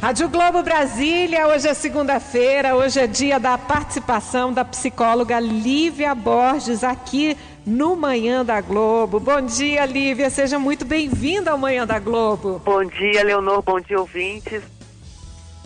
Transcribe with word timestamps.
Rádio 0.00 0.28
Globo 0.28 0.62
Brasília, 0.62 1.48
hoje 1.48 1.68
é 1.68 1.74
segunda-feira, 1.74 2.76
hoje 2.76 3.00
é 3.00 3.06
dia 3.06 3.40
da 3.40 3.56
participação 3.56 4.52
da 4.52 4.64
psicóloga 4.64 5.40
Lívia 5.40 6.14
Borges 6.14 6.84
aqui 6.84 7.36
no 7.64 7.96
Manhã 7.96 8.44
da 8.44 8.60
Globo. 8.60 9.18
Bom 9.18 9.40
dia, 9.40 9.86
Lívia, 9.86 10.28
seja 10.28 10.58
muito 10.58 10.84
bem-vinda 10.84 11.50
ao 11.50 11.58
Manhã 11.58 11.86
da 11.86 11.98
Globo. 11.98 12.60
Bom 12.64 12.84
dia, 12.84 13.24
Leonor, 13.24 13.62
bom 13.62 13.80
dia, 13.80 13.98
ouvintes. 13.98 14.62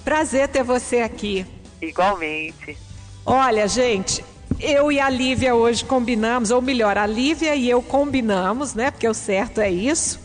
Prazer 0.04 0.48
ter 0.48 0.62
você 0.62 1.00
aqui. 1.00 1.44
Igualmente. 1.82 2.78
Olha, 3.26 3.66
gente, 3.66 4.24
eu 4.60 4.92
e 4.92 5.00
a 5.00 5.10
Lívia 5.10 5.56
hoje 5.56 5.84
combinamos, 5.84 6.52
ou 6.52 6.62
melhor, 6.62 6.96
a 6.96 7.06
Lívia 7.06 7.54
e 7.56 7.68
eu 7.68 7.82
combinamos, 7.82 8.74
né? 8.74 8.92
Porque 8.92 9.08
o 9.08 9.12
certo 9.12 9.60
é 9.60 9.70
isso. 9.70 10.20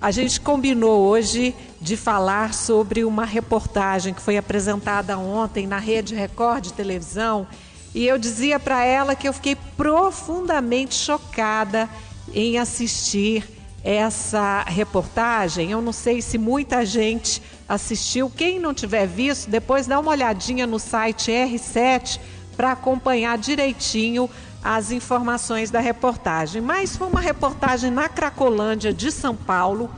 A 0.00 0.10
gente 0.10 0.40
combinou 0.40 1.06
hoje 1.06 1.54
de 1.80 1.96
falar 1.96 2.52
sobre 2.52 3.04
uma 3.04 3.24
reportagem 3.24 4.12
que 4.12 4.20
foi 4.20 4.36
apresentada 4.36 5.18
ontem 5.18 5.66
na 5.66 5.78
Rede 5.78 6.14
Record 6.14 6.64
de 6.64 6.72
televisão. 6.72 7.46
E 7.94 8.06
eu 8.06 8.18
dizia 8.18 8.60
para 8.60 8.84
ela 8.84 9.14
que 9.14 9.26
eu 9.26 9.32
fiquei 9.32 9.56
profundamente 9.56 10.94
chocada 10.94 11.88
em 12.34 12.58
assistir 12.58 13.48
essa 13.82 14.62
reportagem. 14.64 15.70
Eu 15.70 15.80
não 15.80 15.92
sei 15.92 16.20
se 16.20 16.36
muita 16.36 16.84
gente 16.84 17.42
assistiu. 17.68 18.30
Quem 18.30 18.58
não 18.58 18.74
tiver 18.74 19.06
visto, 19.06 19.48
depois 19.50 19.86
dá 19.86 19.98
uma 19.98 20.10
olhadinha 20.10 20.66
no 20.66 20.78
site 20.78 21.30
R7 21.30 22.20
para 22.56 22.72
acompanhar 22.72 23.38
direitinho 23.38 24.28
as 24.62 24.90
informações 24.90 25.70
da 25.70 25.80
reportagem. 25.80 26.60
Mas 26.60 26.96
foi 26.96 27.08
uma 27.08 27.20
reportagem 27.20 27.90
na 27.90 28.08
Cracolândia 28.08 28.92
de 28.92 29.10
São 29.10 29.34
Paulo. 29.34 29.90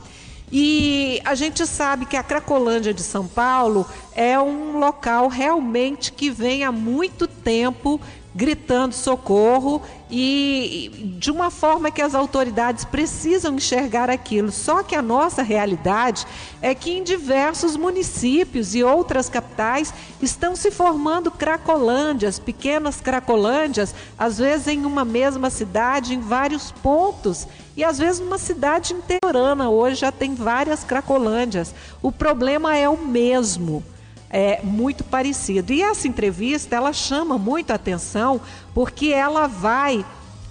E 0.55 1.19
a 1.25 1.33
gente 1.33 1.65
sabe 1.65 2.05
que 2.05 2.15
a 2.15 2.21
Cracolândia 2.21 2.93
de 2.93 3.01
São 3.01 3.25
Paulo 3.27 3.87
é 4.15 4.39
um 4.39 4.77
local 4.77 5.27
realmente 5.27 6.11
que 6.11 6.29
vem 6.29 6.63
há 6.63 6.71
muito 6.71 7.25
tempo 7.25 7.99
gritando 8.35 8.93
socorro 8.93 9.81
e 10.09 11.15
de 11.19 11.31
uma 11.31 11.49
forma 11.49 11.89
que 11.89 12.01
as 12.01 12.13
autoridades 12.13 12.85
precisam 12.85 13.55
enxergar 13.55 14.11
aquilo. 14.11 14.51
Só 14.51 14.83
que 14.83 14.95
a 14.95 15.01
nossa 15.01 15.41
realidade 15.41 16.25
é 16.61 16.75
que 16.75 16.91
em 16.91 17.03
diversos 17.03 17.75
municípios 17.75 18.75
e 18.75 18.83
outras 18.83 19.29
capitais 19.29 19.91
estão 20.21 20.55
se 20.55 20.69
formando 20.69 21.31
cracolândias, 21.31 22.37
pequenas 22.37 23.01
cracolândias, 23.01 23.93
às 24.17 24.37
vezes 24.37 24.67
em 24.67 24.85
uma 24.85 25.03
mesma 25.03 25.49
cidade, 25.49 26.13
em 26.13 26.19
vários 26.19 26.71
pontos. 26.71 27.47
E 27.75 27.83
às 27.83 27.97
vezes 27.97 28.19
uma 28.19 28.37
cidade 28.37 28.93
interiorana 28.93 29.69
hoje 29.69 30.01
já 30.01 30.11
tem 30.11 30.35
várias 30.35 30.83
cracolândias. 30.83 31.73
O 32.01 32.11
problema 32.11 32.77
é 32.77 32.87
o 32.87 32.97
mesmo 32.97 33.83
é, 34.29 34.61
muito 34.63 35.03
parecido. 35.03 35.73
E 35.73 35.81
essa 35.81 36.07
entrevista 36.07 36.75
ela 36.75 36.93
chama 36.93 37.37
muito 37.37 37.71
atenção 37.71 38.39
porque 38.73 39.07
ela 39.07 39.47
vai 39.47 40.05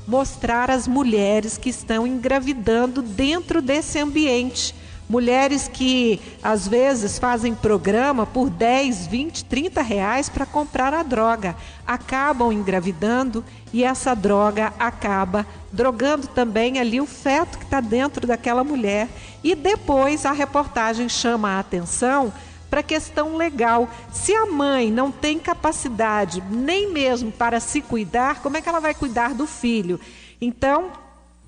mostrar 0.07 0.71
as 0.71 0.89
mulheres 0.89 1.57
que 1.57 1.71
estão 1.71 2.07
engravidando 2.07 3.03
dentro 3.03 3.63
desse 3.63 3.99
ambiente. 3.99 4.75
Mulheres 5.13 5.69
que 5.69 6.19
às 6.43 6.67
vezes 6.67 7.19
fazem 7.19 7.55
programa 7.55 8.25
por 8.25 8.49
10, 8.49 9.09
20, 9.09 9.45
30 9.45 9.83
reais 9.83 10.31
para 10.31 10.47
comprar 10.47 10.95
a 10.95 11.03
droga, 11.03 11.55
acabam 11.87 12.51
engravidando 12.51 13.45
e 13.75 13.85
essa 13.85 14.15
droga 14.15 14.73
acaba 14.79 15.47
drogando 15.71 16.29
também 16.29 16.79
ali 16.79 16.99
o 16.99 17.05
feto 17.05 17.59
que 17.59 17.65
está 17.65 17.79
dentro 17.79 18.27
daquela 18.27 18.65
mulher. 18.65 19.07
E 19.45 19.55
depois 19.55 20.25
a 20.25 20.33
reportagem 20.33 21.11
chama 21.11 21.51
a 21.51 21.59
atenção 21.59 22.33
para 22.71 22.81
a 22.81 22.83
questão 22.83 23.37
legal. 23.37 23.91
Se 24.11 24.35
a 24.35 24.47
mãe 24.47 24.91
não 24.91 25.13
tem 25.13 25.39
capacidade 25.39 26.43
nem 26.51 26.91
mesmo 26.91 27.31
para 27.31 27.61
se 27.61 27.83
cuidar, 27.83 28.41
como 28.41 28.57
é 28.57 28.63
que 28.63 28.69
ela 28.71 28.81
vai 28.81 28.95
cuidar 28.95 29.35
do 29.35 29.47
filho? 29.47 30.01
Então, 30.41 30.91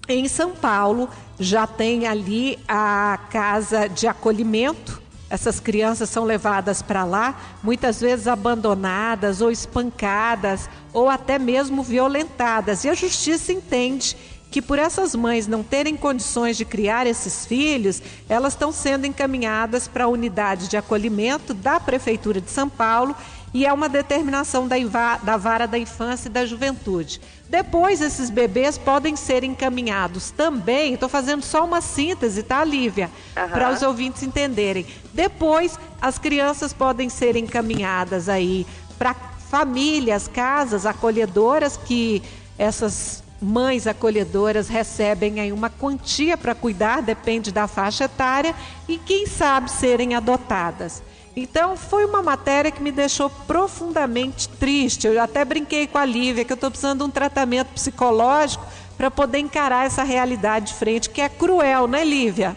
em 0.09 0.28
São 0.28 0.50
Paulo, 0.53 1.09
já 1.38 1.66
tem 1.66 2.06
ali 2.06 2.59
a 2.69 3.19
casa 3.31 3.88
de 3.88 4.06
acolhimento. 4.06 5.03
Essas 5.31 5.59
crianças 5.59 6.10
são 6.10 6.25
levadas 6.25 6.82
para 6.82 7.04
lá, 7.04 7.34
muitas 7.62 8.00
vezes 8.00 8.28
abandonadas 8.28 9.41
ou 9.41 9.50
espancadas 9.50 10.69
ou 10.92 11.09
até 11.09 11.38
mesmo 11.38 11.82
violentadas. 11.82 12.84
E 12.84 12.88
a 12.88 12.94
justiça 12.94 13.53
entende 13.53 14.16
que 14.54 14.62
por 14.62 14.78
essas 14.78 15.16
mães 15.16 15.48
não 15.48 15.65
terem 15.65 15.97
condições 15.97 16.56
de 16.56 16.65
criar 16.65 17.09
esses 17.09 17.44
filhos, 17.44 18.00
elas 18.28 18.53
estão 18.53 18.71
sendo 18.71 19.04
encaminhadas 19.04 19.88
para 19.88 20.04
a 20.04 20.09
unidade 20.09 20.69
de 20.69 20.76
acolhimento 20.76 21.53
da 21.53 21.81
Prefeitura 21.81 22.41
de 22.41 22.50
São 22.50 22.69
Paulo 22.69 23.16
e 23.53 23.66
é 23.66 23.72
uma 23.72 23.88
determinação 23.88 24.69
da, 24.69 24.76
da 25.16 25.36
vara 25.36 25.66
da 25.66 25.76
infância 25.76 26.28
e 26.28 26.31
da 26.31 26.47
juventude. 26.47 27.21
Depois, 27.49 28.00
esses 28.00 28.31
bebês 28.31 28.78
podem 28.78 29.16
ser 29.16 29.44
encaminhados 29.44 30.31
também, 30.31 30.94
estou 30.94 31.09
fazendo 31.09 31.43
só 31.43 31.65
uma 31.65 31.81
síntese, 31.81 32.43
tá, 32.43 32.65
Lívia? 32.65 33.10
Uhum. 33.37 33.49
Para 33.49 33.71
os 33.71 33.82
ouvintes 33.82 34.22
entenderem. 34.22 34.87
Depois, 35.12 35.78
as 36.00 36.19
crianças 36.19 36.72
podem 36.72 37.09
ser 37.09 37.37
encaminhadas 37.37 38.28
aí 38.28 38.66
para 38.99 39.15
famílias, 39.50 40.27
casas 40.27 40.87
acolhedoras 40.87 41.77
que 41.77 42.22
essas 42.59 43.22
mães 43.41 43.87
acolhedoras 43.87 44.69
recebem 44.69 45.38
aí 45.38 45.53
uma 45.53 45.69
quantia 45.69 46.37
para 46.37 46.54
cuidar, 46.54 47.03
depende 47.03 47.53
da 47.53 47.69
faixa 47.69 48.04
etária, 48.04 48.54
e 48.88 48.97
quem 48.97 49.27
sabe 49.27 49.71
serem 49.71 50.15
adotadas. 50.15 51.03
Então 51.37 51.77
foi 51.77 52.05
uma 52.05 52.22
matéria 52.22 52.71
que 52.71 52.83
me 52.83 52.93
deixou 52.93 53.28
profundamente 53.28 54.49
triste. 54.49 55.06
Eu 55.06 55.21
até 55.21 55.45
brinquei 55.45 55.87
com 55.87 55.99
a 55.99 56.05
Lívia 56.05 56.45
que 56.45 56.53
eu 56.53 56.56
estou 56.56 56.71
precisando 56.71 57.00
de 57.00 57.05
um 57.05 57.11
tratamento 57.11 57.72
psicológico 57.72 58.65
para 58.97 59.11
poder 59.11 59.39
encarar 59.39 59.87
essa 59.87 60.05
realidade 60.05 60.69
de 60.69 60.75
frente, 60.75 61.11
que 61.11 61.21
é 61.21 61.28
cruel, 61.28 61.89
né, 61.89 62.05
Lívia? 62.05 62.56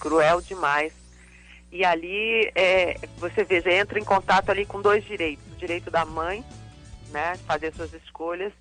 Cruel 0.00 0.40
demais. 0.40 0.92
E 1.70 1.84
ali, 1.84 2.50
é, 2.54 2.96
você 3.18 3.44
veja, 3.44 3.70
entra 3.70 3.98
em 3.98 4.04
contato 4.04 4.48
ali 4.48 4.64
com 4.64 4.80
dois 4.80 5.04
direitos: 5.04 5.44
o 5.52 5.56
direito 5.56 5.90
da 5.90 6.06
mãe, 6.06 6.42
né, 7.10 7.34
fazer 7.46 7.74
suas 7.74 7.92
escolhas, 7.92 8.52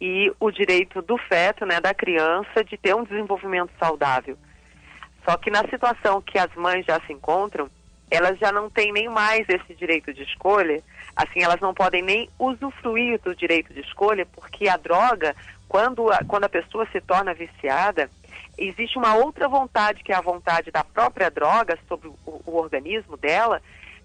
e 0.00 0.32
o 0.38 0.50
direito 0.52 1.02
do 1.02 1.18
feto, 1.18 1.66
né, 1.66 1.80
da 1.80 1.92
criança, 1.92 2.62
de 2.64 2.76
ter 2.76 2.94
um 2.94 3.02
desenvolvimento 3.02 3.72
saudável. 3.80 4.38
Só 5.24 5.36
que 5.36 5.50
na 5.50 5.62
situação 5.68 6.22
que 6.22 6.38
as 6.38 6.54
mães 6.54 6.86
já 6.86 7.00
se 7.04 7.12
encontram, 7.12 7.68
elas 8.12 8.38
já 8.38 8.52
não 8.52 8.68
têm 8.68 8.92
nem 8.92 9.08
mais 9.08 9.48
esse 9.48 9.74
direito 9.74 10.12
de 10.12 10.22
escolha, 10.22 10.82
assim, 11.16 11.42
elas 11.42 11.60
não 11.60 11.72
podem 11.72 12.02
nem 12.02 12.28
usufruir 12.38 13.18
do 13.20 13.34
direito 13.34 13.72
de 13.72 13.80
escolha, 13.80 14.26
porque 14.26 14.68
a 14.68 14.76
droga, 14.76 15.34
quando 15.68 16.10
a, 16.10 16.18
quando 16.24 16.44
a 16.44 16.48
pessoa 16.48 16.86
se 16.92 17.00
torna 17.00 17.32
viciada, 17.32 18.10
existe 18.58 18.98
uma 18.98 19.14
outra 19.14 19.48
vontade, 19.48 20.04
que 20.04 20.12
é 20.12 20.14
a 20.14 20.20
vontade 20.20 20.70
da 20.70 20.84
própria 20.84 21.30
droga 21.30 21.78
sobre 21.88 22.08
o, 22.08 22.42
o 22.46 22.56
organismo 22.56 23.16
dela, 23.16 23.62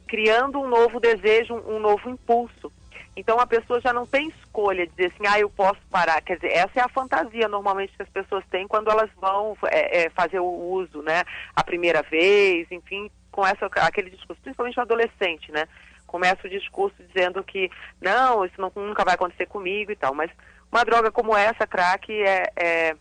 criando 0.07 0.59
um 0.59 0.67
novo 0.67 1.00
desejo, 1.00 1.53
um, 1.53 1.75
um 1.75 1.79
novo 1.79 2.09
impulso. 2.09 2.72
Então 3.17 3.40
a 3.40 3.47
pessoa 3.47 3.81
já 3.81 3.91
não 3.91 4.06
tem 4.06 4.29
escolha 4.29 4.85
de 4.85 4.91
dizer 4.94 5.12
assim, 5.12 5.28
ah, 5.28 5.40
eu 5.40 5.50
posso 5.50 5.81
parar. 5.90 6.22
Quer 6.22 6.35
dizer, 6.35 6.53
essa 6.53 6.79
é 6.79 6.81
a 6.84 6.88
fantasia 6.88 7.47
normalmente 7.47 7.94
que 7.97 8.03
as 8.03 8.09
pessoas 8.09 8.46
têm 8.51 8.67
quando 8.67 8.91
elas 8.91 9.09
vão 9.19 9.57
é, 9.66 10.03
é, 10.03 10.09
fazer 10.12 10.40
o 10.40 10.46
uso, 10.46 11.01
né? 11.01 11.23
A 11.56 11.63
primeira 11.63 12.03
vez, 12.03 12.72
enfim, 12.72 13.09
com 13.37 13.45
essa, 13.45 13.67
aquele 13.67 14.09
discurso, 14.09 14.41
principalmente 14.41 14.79
o 14.79 14.81
adolescente, 14.81 15.51
né? 15.51 15.67
Começa 16.07 16.47
o 16.47 16.49
discurso 16.49 16.95
dizendo 17.07 17.43
que 17.43 17.69
não, 18.01 18.43
isso 18.43 18.59
não, 18.59 18.71
nunca 18.75 19.05
vai 19.05 19.13
acontecer 19.13 19.45
comigo 19.45 19.91
e 19.91 19.95
tal. 19.95 20.15
Mas 20.15 20.31
uma 20.71 20.83
droga 20.83 21.11
como 21.11 21.37
essa, 21.37 21.67
crack, 21.67 22.11
é, 22.11 22.51
é, 22.55 22.95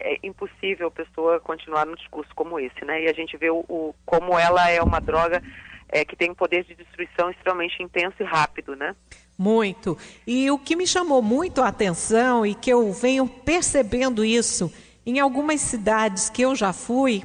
é 0.00 0.18
impossível 0.24 0.88
a 0.88 0.90
pessoa 0.90 1.38
continuar 1.38 1.86
num 1.86 1.94
discurso 1.94 2.34
como 2.34 2.58
esse, 2.58 2.84
né? 2.84 3.04
E 3.04 3.08
a 3.08 3.12
gente 3.12 3.36
vê 3.36 3.48
o, 3.48 3.64
o 3.68 3.94
como 4.04 4.36
ela 4.36 4.68
é 4.68 4.82
uma 4.82 5.00
droga 5.00 5.40
é, 5.88 6.04
que 6.04 6.16
tem 6.16 6.32
um 6.32 6.34
poder 6.34 6.64
de 6.64 6.74
destruição 6.74 7.30
extremamente 7.30 7.80
intenso 7.80 8.16
e 8.18 8.24
rápido, 8.24 8.74
né? 8.74 8.96
Muito. 9.38 9.96
E 10.26 10.50
o 10.50 10.58
que 10.58 10.74
me 10.74 10.84
chamou 10.88 11.22
muito 11.22 11.62
a 11.62 11.68
atenção 11.68 12.44
e 12.44 12.56
que 12.56 12.70
eu 12.70 12.92
venho 12.92 13.28
percebendo 13.28 14.24
isso 14.24 14.72
em 15.06 15.20
algumas 15.20 15.60
cidades 15.60 16.28
que 16.28 16.42
eu 16.42 16.56
já 16.56 16.72
fui 16.72 17.22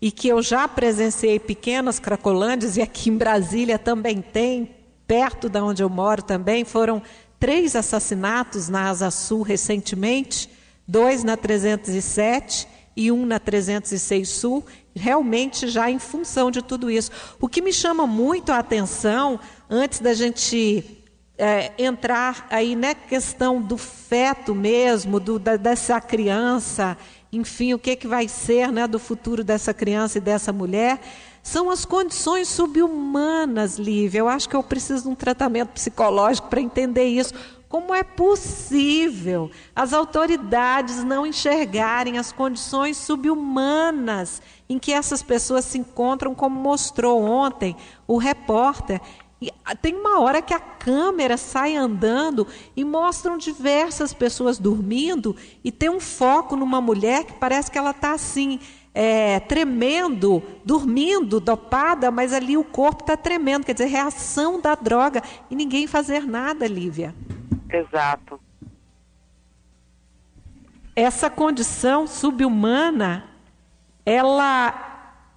e 0.00 0.10
que 0.10 0.28
eu 0.28 0.40
já 0.40 0.66
presenciei 0.66 1.38
pequenas 1.38 1.98
cracolândias 1.98 2.76
e 2.76 2.82
aqui 2.82 3.10
em 3.10 3.16
Brasília 3.16 3.78
também 3.78 4.22
tem, 4.22 4.74
perto 5.06 5.48
da 5.48 5.62
onde 5.62 5.82
eu 5.82 5.90
moro 5.90 6.22
também, 6.22 6.64
foram 6.64 7.02
três 7.38 7.76
assassinatos 7.76 8.68
na 8.68 8.88
Asa 8.88 9.10
Sul 9.10 9.42
recentemente, 9.42 10.48
dois 10.86 11.22
na 11.22 11.36
307 11.36 12.66
e 12.96 13.12
um 13.12 13.26
na 13.26 13.38
306 13.38 14.28
Sul, 14.28 14.64
realmente 14.94 15.68
já 15.68 15.90
em 15.90 15.98
função 15.98 16.50
de 16.50 16.62
tudo 16.62 16.90
isso. 16.90 17.10
O 17.40 17.48
que 17.48 17.62
me 17.62 17.72
chama 17.72 18.06
muito 18.06 18.50
a 18.50 18.58
atenção, 18.58 19.38
antes 19.68 20.00
da 20.00 20.12
gente 20.12 21.00
é, 21.38 21.72
entrar 21.78 22.46
aí 22.50 22.76
na 22.76 22.94
questão 22.94 23.62
do 23.62 23.78
feto 23.78 24.54
mesmo, 24.54 25.18
do, 25.18 25.38
da, 25.38 25.56
dessa 25.56 26.00
criança, 26.00 26.98
enfim, 27.32 27.72
o 27.74 27.78
que, 27.78 27.94
que 27.94 28.08
vai 28.08 28.26
ser 28.26 28.72
né, 28.72 28.86
do 28.86 28.98
futuro 28.98 29.44
dessa 29.44 29.72
criança 29.72 30.18
e 30.18 30.20
dessa 30.20 30.52
mulher, 30.52 31.00
São 31.42 31.70
as 31.70 31.86
condições 31.86 32.48
subhumanas, 32.48 33.78
Lívia. 33.78 34.18
Eu 34.18 34.28
acho 34.28 34.46
que 34.46 34.54
eu 34.54 34.62
preciso 34.62 35.04
de 35.04 35.08
um 35.08 35.14
tratamento 35.14 35.70
psicológico 35.70 36.48
para 36.48 36.60
entender 36.60 37.04
isso. 37.04 37.32
Como 37.66 37.94
é 37.94 38.02
possível 38.02 39.50
as 39.74 39.92
autoridades 39.92 41.04
não 41.04 41.24
enxergarem 41.24 42.18
as 42.18 42.32
condições 42.32 42.96
subhumanas 42.96 44.42
em 44.68 44.78
que 44.78 44.92
essas 44.92 45.22
pessoas 45.22 45.64
se 45.64 45.78
encontram, 45.78 46.34
como 46.34 46.60
mostrou 46.60 47.22
ontem 47.22 47.76
o 48.06 48.18
repórter? 48.18 49.00
E 49.40 49.50
tem 49.80 49.94
uma 49.94 50.20
hora 50.20 50.42
que 50.42 50.52
a 50.52 50.60
câmera 50.60 51.38
sai 51.38 51.74
andando 51.74 52.46
e 52.76 52.84
mostram 52.84 53.38
diversas 53.38 54.12
pessoas 54.12 54.58
dormindo 54.58 55.34
e 55.64 55.72
tem 55.72 55.88
um 55.88 56.00
foco 56.00 56.56
numa 56.56 56.80
mulher 56.80 57.24
que 57.24 57.32
parece 57.32 57.70
que 57.70 57.78
ela 57.78 57.92
está 57.92 58.12
assim 58.12 58.60
é, 58.92 59.40
tremendo, 59.40 60.42
dormindo, 60.64 61.40
dopada, 61.40 62.10
mas 62.10 62.32
ali 62.32 62.56
o 62.56 62.64
corpo 62.64 63.02
está 63.02 63.16
tremendo, 63.16 63.64
quer 63.64 63.72
dizer, 63.72 63.86
reação 63.86 64.60
da 64.60 64.74
droga 64.74 65.22
e 65.50 65.54
ninguém 65.54 65.86
fazer 65.86 66.26
nada, 66.26 66.66
Lívia. 66.66 67.14
Exato. 67.70 68.38
Essa 70.94 71.30
condição 71.30 72.06
subhumana, 72.06 73.24
ela 74.04 74.89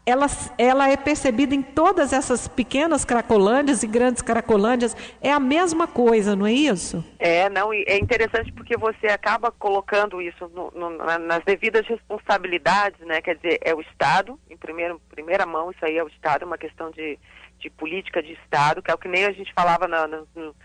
ela, 0.06 0.26
ela 0.58 0.90
é 0.90 0.98
percebida 0.98 1.56
em 1.56 1.62
todas 1.62 2.12
essas 2.12 2.48
pequenas 2.48 3.06
cracolândias 3.06 3.84
e 3.84 3.88
grandes 3.88 4.22
cracolândias. 4.22 4.96
É 5.22 5.32
a 5.32 5.40
mesma 5.40 5.88
coisa, 5.88 6.36
não 6.36 6.46
é 6.46 6.52
isso? 6.52 7.04
É, 7.18 7.50
não, 7.50 7.72
é 7.74 7.98
interessante 7.98 8.52
porque 8.52 8.76
você 8.76 9.08
acaba 9.08 9.50
colocando 9.52 10.22
isso 10.22 10.50
no, 10.50 10.72
no, 10.72 10.90
nas 11.20 11.44
devidas 11.46 11.88
responsabilidades, 11.88 13.00
né? 13.06 13.22
Quer 13.22 13.36
dizer, 13.38 13.60
é 13.62 13.74
o 13.74 13.82
Estado, 13.82 14.38
em 14.50 14.58
primeiro, 14.58 15.02
primeira 15.10 15.46
mão, 15.46 15.72
isso 15.72 15.86
aí 15.86 15.98
é 15.98 16.04
o 16.04 16.10
Estado, 16.10 16.44
é 16.44 16.46
uma 16.46 16.58
questão 16.58 16.92
de, 16.92 17.18
de 17.60 17.70
política 17.70 18.22
de 18.22 18.34
Estado, 18.34 18.82
que 18.82 18.92
é 18.92 18.94
o 18.94 18.98
que 18.98 19.08
nem 19.08 19.26
a 19.26 19.32
gente 19.32 19.54
falava 19.54 19.88
na 19.88 20.06
no, 20.06 20.28
no 20.36 20.56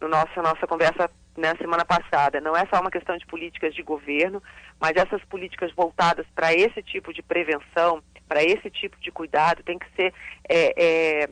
nossa, 0.00 0.42
nossa 0.42 0.66
conversa 0.66 1.10
na 1.36 1.48
né, 1.48 1.54
semana 1.58 1.84
passada. 1.84 2.40
Não 2.40 2.56
é 2.56 2.66
só 2.66 2.80
uma 2.80 2.90
questão 2.90 3.16
de 3.16 3.26
políticas 3.26 3.74
de 3.74 3.82
governo, 3.82 4.42
mas 4.80 4.92
essas 4.96 5.22
políticas 5.24 5.72
voltadas 5.72 6.26
para 6.34 6.52
esse 6.52 6.82
tipo 6.82 7.12
de 7.12 7.22
prevenção, 7.22 8.02
para 8.28 8.42
esse 8.42 8.70
tipo 8.70 8.98
de 9.00 9.10
cuidado 9.10 9.62
tem 9.62 9.78
que 9.78 9.86
ser 9.94 10.12
é, 10.48 10.82
é, 11.22 11.28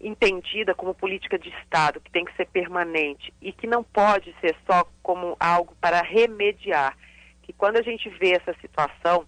entendida 0.00 0.74
como 0.74 0.94
política 0.94 1.38
de 1.38 1.48
Estado, 1.48 2.00
que 2.00 2.10
tem 2.10 2.24
que 2.24 2.34
ser 2.36 2.46
permanente 2.46 3.32
e 3.40 3.52
que 3.52 3.66
não 3.66 3.82
pode 3.82 4.34
ser 4.40 4.54
só 4.66 4.86
como 5.02 5.36
algo 5.40 5.74
para 5.80 6.02
remediar. 6.02 6.96
Que 7.42 7.52
quando 7.52 7.76
a 7.76 7.82
gente 7.82 8.08
vê 8.10 8.32
essa 8.32 8.54
situação, 8.60 9.26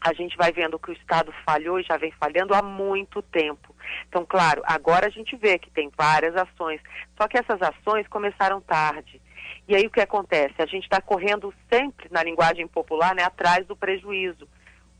a 0.00 0.12
gente 0.12 0.36
vai 0.36 0.52
vendo 0.52 0.78
que 0.78 0.90
o 0.90 0.94
Estado 0.94 1.32
falhou 1.44 1.80
e 1.80 1.82
já 1.82 1.96
vem 1.96 2.12
falhando 2.12 2.54
há 2.54 2.62
muito 2.62 3.20
tempo. 3.22 3.74
Então, 4.08 4.24
claro, 4.24 4.62
agora 4.64 5.06
a 5.06 5.10
gente 5.10 5.36
vê 5.36 5.58
que 5.58 5.70
tem 5.70 5.90
várias 5.96 6.34
ações, 6.36 6.80
só 7.16 7.26
que 7.26 7.38
essas 7.38 7.60
ações 7.60 8.06
começaram 8.08 8.60
tarde. 8.60 9.20
E 9.68 9.74
aí 9.74 9.86
o 9.86 9.90
que 9.90 10.00
acontece? 10.00 10.54
A 10.58 10.66
gente 10.66 10.84
está 10.84 11.00
correndo 11.00 11.52
sempre, 11.70 12.08
na 12.10 12.22
linguagem 12.22 12.66
popular, 12.68 13.14
né, 13.14 13.24
atrás 13.24 13.66
do 13.66 13.76
prejuízo 13.76 14.48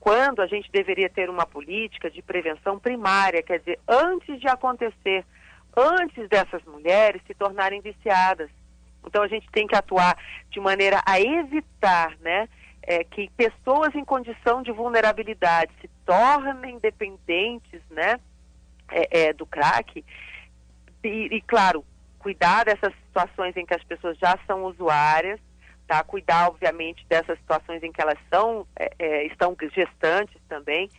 quando 0.07 0.41
a 0.41 0.47
gente 0.47 0.71
deveria 0.71 1.11
ter 1.11 1.29
uma 1.29 1.45
política 1.45 2.09
de 2.09 2.23
prevenção 2.23 2.79
primária, 2.79 3.43
quer 3.43 3.59
dizer, 3.59 3.81
antes 3.89 4.39
de 4.39 4.47
acontecer, 4.47 5.25
antes 5.77 6.29
dessas 6.29 6.63
mulheres 6.65 7.21
se 7.27 7.35
tornarem 7.35 7.81
viciadas. 7.81 8.49
Então 9.05 9.25
a 9.25 9.27
gente 9.27 9.51
tem 9.51 9.67
que 9.67 9.75
atuar 9.75 10.17
de 10.49 10.61
maneira 10.61 11.03
a 11.05 11.21
evitar, 11.21 12.17
né, 12.21 12.49
é, 12.85 13.03
que 13.03 13.29
pessoas 13.31 13.97
em 13.97 14.05
condição 14.05 14.63
de 14.63 14.71
vulnerabilidade 14.71 15.73
se 15.81 15.91
tornem 16.05 16.79
dependentes, 16.79 17.83
né, 17.91 18.21
é, 18.89 19.23
é, 19.23 19.33
do 19.33 19.45
crack. 19.45 20.05
E, 21.03 21.09
e 21.09 21.41
claro, 21.41 21.85
cuidar 22.21 22.65
dessas 22.65 22.95
situações 23.07 23.57
em 23.57 23.67
que 23.67 23.75
as 23.75 23.83
pessoas 23.83 24.17
já 24.19 24.39
são 24.47 24.67
usuárias 24.67 25.41
tá? 25.87 26.03
Cuidar, 26.03 26.49
obviamente, 26.49 27.07
dessas 27.09 27.39
situações 27.39 27.83
em 27.83 27.93
que 27.93 28.01
elas 28.01 28.19
são, 28.33 28.67
é, 28.77 28.93
é, 28.99 29.27
estão 29.27 29.57
gestantes 29.75 30.41
também, 30.49 30.91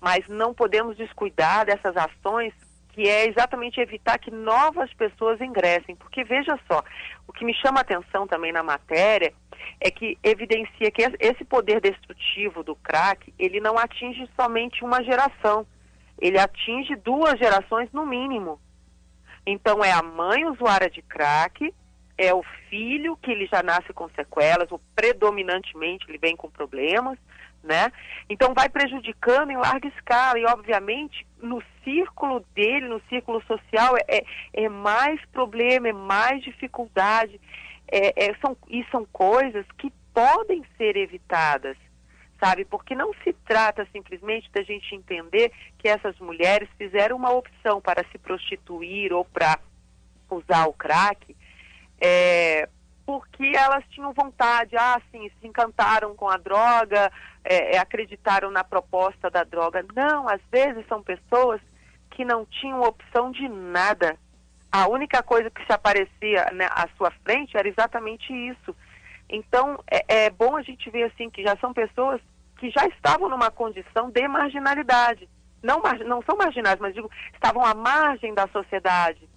mas 0.00 0.26
não 0.28 0.52
podemos 0.52 0.96
descuidar 0.96 1.66
dessas 1.66 1.96
ações 1.96 2.52
que 2.94 3.08
é 3.08 3.26
exatamente 3.26 3.80
evitar 3.80 4.18
que 4.18 4.30
novas 4.30 4.92
pessoas 4.94 5.40
ingressem, 5.40 5.96
porque 5.96 6.22
veja 6.22 6.56
só, 6.70 6.80
o 7.26 7.32
que 7.32 7.44
me 7.44 7.52
chama 7.52 7.80
a 7.80 7.82
atenção 7.82 8.24
também 8.24 8.52
na 8.52 8.62
matéria 8.62 9.32
é 9.80 9.90
que 9.90 10.16
evidencia 10.22 10.92
que 10.92 11.02
esse 11.18 11.44
poder 11.44 11.80
destrutivo 11.80 12.62
do 12.62 12.76
crack, 12.76 13.34
ele 13.36 13.58
não 13.58 13.76
atinge 13.76 14.28
somente 14.36 14.84
uma 14.84 15.02
geração, 15.02 15.66
ele 16.20 16.38
atinge 16.38 16.94
duas 16.94 17.36
gerações 17.36 17.90
no 17.92 18.06
mínimo. 18.06 18.60
Então 19.44 19.84
é 19.84 19.90
a 19.90 20.02
mãe 20.02 20.44
usuária 20.44 20.88
de 20.88 21.02
crack, 21.02 21.74
é 22.16 22.32
o 22.32 22.42
filho 22.68 23.16
que 23.16 23.30
ele 23.30 23.46
já 23.46 23.62
nasce 23.62 23.92
com 23.92 24.08
sequelas, 24.10 24.70
ou 24.70 24.80
predominantemente 24.94 26.06
ele 26.08 26.18
vem 26.18 26.36
com 26.36 26.50
problemas, 26.50 27.18
né? 27.62 27.90
Então 28.28 28.54
vai 28.54 28.68
prejudicando 28.68 29.50
em 29.50 29.56
larga 29.56 29.88
escala 29.88 30.38
e 30.38 30.44
obviamente 30.44 31.26
no 31.38 31.62
círculo 31.82 32.44
dele, 32.54 32.88
no 32.88 33.00
círculo 33.08 33.42
social 33.46 33.96
é, 33.96 34.18
é, 34.18 34.24
é 34.64 34.68
mais 34.68 35.20
problema, 35.26 35.88
é 35.88 35.92
mais 35.92 36.42
dificuldade, 36.42 37.40
é, 37.90 38.26
é, 38.26 38.34
são, 38.36 38.56
e 38.68 38.84
são 38.90 39.04
coisas 39.06 39.66
que 39.78 39.92
podem 40.12 40.64
ser 40.76 40.96
evitadas, 40.96 41.76
sabe? 42.38 42.64
Porque 42.64 42.94
não 42.94 43.12
se 43.24 43.32
trata 43.46 43.86
simplesmente 43.92 44.50
da 44.52 44.62
gente 44.62 44.94
entender 44.94 45.50
que 45.78 45.88
essas 45.88 46.18
mulheres 46.18 46.68
fizeram 46.78 47.16
uma 47.16 47.32
opção 47.32 47.80
para 47.80 48.04
se 48.12 48.18
prostituir 48.18 49.12
ou 49.12 49.24
para 49.24 49.58
usar 50.30 50.66
o 50.66 50.72
crack, 50.72 51.34
é, 52.00 52.68
porque 53.06 53.52
elas 53.54 53.84
tinham 53.90 54.12
vontade, 54.12 54.76
ah, 54.76 55.00
sim, 55.10 55.30
se 55.40 55.46
encantaram 55.46 56.14
com 56.14 56.28
a 56.28 56.36
droga, 56.36 57.12
é, 57.44 57.76
é, 57.76 57.78
acreditaram 57.78 58.50
na 58.50 58.64
proposta 58.64 59.30
da 59.30 59.44
droga. 59.44 59.84
Não, 59.94 60.28
às 60.28 60.40
vezes 60.50 60.86
são 60.88 61.02
pessoas 61.02 61.60
que 62.10 62.24
não 62.24 62.46
tinham 62.46 62.82
opção 62.82 63.30
de 63.30 63.48
nada. 63.48 64.16
A 64.72 64.88
única 64.88 65.22
coisa 65.22 65.50
que 65.50 65.64
se 65.64 65.72
aparecia 65.72 66.50
né, 66.52 66.66
à 66.70 66.88
sua 66.96 67.10
frente 67.22 67.56
era 67.56 67.68
exatamente 67.68 68.32
isso. 68.32 68.74
Então, 69.28 69.78
é, 69.90 70.24
é 70.24 70.30
bom 70.30 70.56
a 70.56 70.62
gente 70.62 70.90
ver 70.90 71.04
assim 71.04 71.28
que 71.28 71.42
já 71.42 71.56
são 71.58 71.72
pessoas 71.72 72.20
que 72.58 72.70
já 72.70 72.86
estavam 72.86 73.28
numa 73.28 73.50
condição 73.50 74.10
de 74.10 74.26
marginalidade. 74.26 75.28
Não, 75.62 75.82
não 76.06 76.22
são 76.22 76.36
marginais, 76.36 76.78
mas 76.78 76.94
digo, 76.94 77.10
estavam 77.34 77.64
à 77.64 77.74
margem 77.74 78.34
da 78.34 78.46
sociedade 78.48 79.28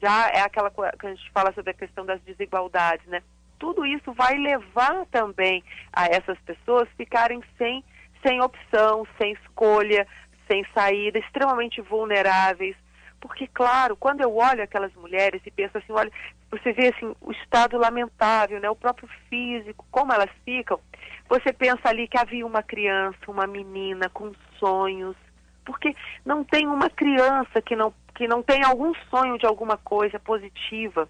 já 0.00 0.28
é 0.28 0.40
aquela 0.40 0.70
que 0.70 1.06
a 1.06 1.10
gente 1.10 1.30
fala 1.32 1.52
sobre 1.52 1.70
a 1.70 1.74
questão 1.74 2.04
das 2.06 2.20
desigualdades, 2.22 3.06
né? 3.06 3.22
Tudo 3.58 3.84
isso 3.84 4.12
vai 4.12 4.36
levar 4.38 5.04
também 5.06 5.62
a 5.92 6.06
essas 6.06 6.38
pessoas 6.40 6.88
ficarem 6.96 7.42
sem, 7.58 7.84
sem 8.26 8.40
opção, 8.40 9.06
sem 9.18 9.32
escolha, 9.32 10.06
sem 10.48 10.64
saída, 10.74 11.18
extremamente 11.18 11.80
vulneráveis. 11.82 12.74
Porque, 13.20 13.46
claro, 13.46 13.96
quando 13.96 14.22
eu 14.22 14.34
olho 14.34 14.62
aquelas 14.62 14.94
mulheres 14.94 15.42
e 15.44 15.50
penso 15.50 15.76
assim, 15.76 15.92
olha, 15.92 16.10
você 16.50 16.72
vê 16.72 16.88
assim, 16.88 17.14
o 17.20 17.30
estado 17.32 17.76
lamentável, 17.76 18.58
né? 18.58 18.70
O 18.70 18.74
próprio 18.74 19.08
físico, 19.28 19.84
como 19.90 20.12
elas 20.12 20.30
ficam, 20.42 20.80
você 21.28 21.52
pensa 21.52 21.80
ali 21.84 22.08
que 22.08 22.18
havia 22.18 22.46
uma 22.46 22.62
criança, 22.62 23.18
uma 23.28 23.46
menina 23.46 24.08
com 24.08 24.32
sonhos, 24.58 25.16
porque 25.64 25.94
não 26.24 26.44
tem 26.44 26.66
uma 26.66 26.88
criança 26.90 27.60
que 27.62 27.76
não 27.76 27.92
que 28.14 28.28
não 28.28 28.42
tem 28.42 28.62
algum 28.62 28.92
sonho 29.08 29.38
de 29.38 29.46
alguma 29.46 29.78
coisa 29.78 30.18
positiva. 30.18 31.08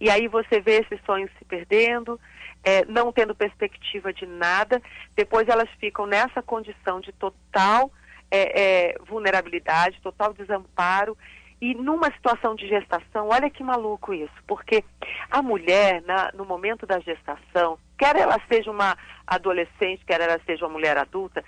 E 0.00 0.10
aí 0.10 0.26
você 0.26 0.60
vê 0.60 0.80
esses 0.80 1.00
sonhos 1.04 1.30
se 1.38 1.44
perdendo, 1.44 2.18
é, 2.64 2.84
não 2.86 3.12
tendo 3.12 3.36
perspectiva 3.36 4.12
de 4.12 4.26
nada. 4.26 4.82
Depois 5.14 5.46
elas 5.48 5.68
ficam 5.78 6.04
nessa 6.06 6.42
condição 6.42 7.00
de 7.00 7.12
total 7.12 7.92
é, 8.32 8.60
é, 8.60 8.98
vulnerabilidade, 9.06 10.00
total 10.00 10.32
desamparo. 10.32 11.16
E 11.60 11.74
numa 11.74 12.10
situação 12.10 12.56
de 12.56 12.66
gestação, 12.66 13.28
olha 13.28 13.48
que 13.48 13.62
maluco 13.62 14.12
isso, 14.12 14.34
porque 14.48 14.82
a 15.30 15.40
mulher, 15.40 16.02
na, 16.02 16.32
no 16.34 16.44
momento 16.44 16.84
da 16.84 16.98
gestação, 16.98 17.78
quer 17.96 18.16
ela 18.16 18.36
seja 18.48 18.68
uma 18.68 18.98
adolescente, 19.24 20.04
quer 20.04 20.20
ela 20.20 20.40
seja 20.44 20.66
uma 20.66 20.72
mulher 20.72 20.98
adulta, 20.98 21.44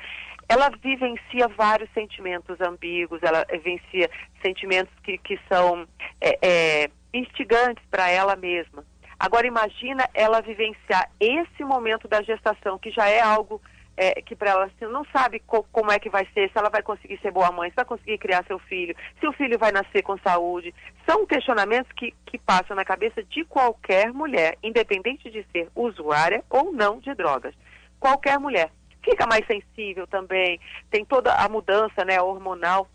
ela 0.48 0.70
vivencia 0.82 1.48
vários 1.56 1.90
sentimentos 1.92 2.60
ambíguos, 2.60 3.22
ela 3.22 3.44
vivencia 3.50 4.10
sentimentos 4.42 4.92
que, 5.02 5.18
que 5.18 5.38
são 5.48 5.86
é, 6.20 6.38
é, 6.42 6.90
instigantes 7.12 7.84
para 7.90 8.10
ela 8.10 8.36
mesma. 8.36 8.84
Agora 9.18 9.46
imagina 9.46 10.08
ela 10.12 10.40
vivenciar 10.40 11.10
esse 11.20 11.64
momento 11.64 12.08
da 12.08 12.22
gestação, 12.22 12.78
que 12.78 12.90
já 12.90 13.08
é 13.08 13.20
algo 13.20 13.60
é, 13.96 14.20
que 14.20 14.34
para 14.34 14.50
ela 14.50 14.64
assim, 14.64 14.92
não 14.92 15.04
sabe 15.06 15.38
co 15.40 15.64
como 15.70 15.92
é 15.92 15.98
que 15.98 16.10
vai 16.10 16.26
ser, 16.34 16.50
se 16.50 16.58
ela 16.58 16.68
vai 16.68 16.82
conseguir 16.82 17.18
ser 17.20 17.30
boa 17.30 17.50
mãe, 17.52 17.70
se 17.70 17.76
vai 17.76 17.84
conseguir 17.84 18.18
criar 18.18 18.44
seu 18.44 18.58
filho, 18.58 18.94
se 19.20 19.26
o 19.26 19.32
filho 19.32 19.58
vai 19.58 19.70
nascer 19.72 20.02
com 20.02 20.18
saúde. 20.18 20.74
São 21.08 21.26
questionamentos 21.26 21.90
que, 21.92 22.12
que 22.26 22.38
passam 22.38 22.76
na 22.76 22.84
cabeça 22.84 23.22
de 23.22 23.44
qualquer 23.44 24.12
mulher, 24.12 24.58
independente 24.62 25.30
de 25.30 25.46
ser 25.52 25.68
usuária 25.74 26.42
ou 26.50 26.72
não 26.72 26.98
de 26.98 27.14
drogas. 27.14 27.54
Qualquer 28.00 28.38
mulher 28.38 28.70
fica 29.04 29.26
mais 29.26 29.46
sensível 29.46 30.06
também, 30.06 30.58
tem 30.90 31.04
toda 31.04 31.34
a 31.34 31.48
mudança 31.48 32.04
né, 32.04 32.20
hormonal 32.20 32.88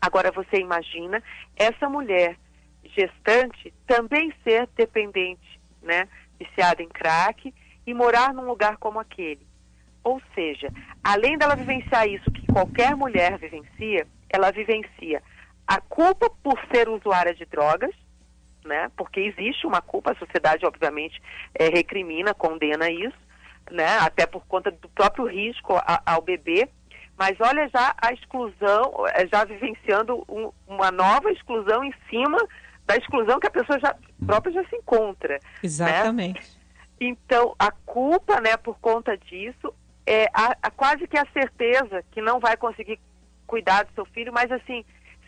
Agora 0.00 0.32
você 0.32 0.56
imagina 0.58 1.22
essa 1.54 1.88
mulher 1.88 2.36
gestante 2.84 3.72
também 3.86 4.32
ser 4.42 4.66
dependente, 4.74 5.60
né, 5.82 6.08
viciada 6.38 6.82
em 6.82 6.88
crack 6.88 7.52
e 7.86 7.94
morar 7.94 8.32
num 8.32 8.46
lugar 8.46 8.78
como 8.78 8.98
aquele. 8.98 9.46
Ou 10.02 10.20
seja, 10.34 10.72
além 11.04 11.36
dela 11.36 11.54
vivenciar 11.54 12.08
isso 12.08 12.30
que 12.30 12.46
qualquer 12.46 12.96
mulher 12.96 13.38
vivencia, 13.38 14.06
ela 14.30 14.50
vivencia 14.50 15.22
a 15.66 15.80
culpa 15.80 16.30
por 16.42 16.58
ser 16.72 16.88
usuária 16.88 17.34
de 17.34 17.44
drogas, 17.44 17.94
né? 18.64 18.90
Porque 18.96 19.20
existe 19.20 19.66
uma 19.66 19.82
culpa, 19.82 20.12
a 20.12 20.16
sociedade 20.16 20.64
obviamente 20.64 21.20
é, 21.54 21.68
recrimina, 21.68 22.32
condena 22.32 22.90
isso, 22.90 23.16
né? 23.70 23.98
Até 23.98 24.26
por 24.26 24.44
conta 24.46 24.70
do 24.70 24.88
próprio 24.88 25.26
risco 25.26 25.74
a, 25.76 26.02
ao 26.06 26.22
bebê. 26.22 26.68
Mas 27.16 27.36
olha 27.40 27.68
já 27.68 27.94
a 28.00 28.12
exclusão, 28.12 29.06
é, 29.14 29.26
já 29.26 29.44
vivenciando 29.44 30.24
um, 30.28 30.50
uma 30.66 30.90
nova 30.90 31.30
exclusão 31.30 31.84
em 31.84 31.92
cima 32.08 32.38
da 32.86 32.96
exclusão 32.96 33.38
que 33.38 33.46
a 33.46 33.50
pessoa 33.50 33.78
já 33.78 33.94
própria 34.24 34.52
já 34.52 34.64
se 34.64 34.76
encontra. 34.76 35.34
Né? 35.34 35.40
Exatamente. 35.62 36.40
Né? 36.40 36.46
Então 37.00 37.54
a 37.58 37.70
culpa, 37.70 38.40
né, 38.40 38.56
por 38.56 38.78
conta 38.78 39.16
disso, 39.16 39.72
é 40.06 40.26
a, 40.34 40.56
a, 40.62 40.70
quase 40.70 41.06
que 41.06 41.18
a 41.18 41.26
certeza 41.32 42.02
que 42.10 42.20
não 42.20 42.40
vai 42.40 42.56
conseguir 42.56 42.98
cuidar 43.46 43.84
do 43.84 43.92
seu 43.94 44.04
filho, 44.06 44.32
mas 44.32 44.50
assim, 44.50 44.84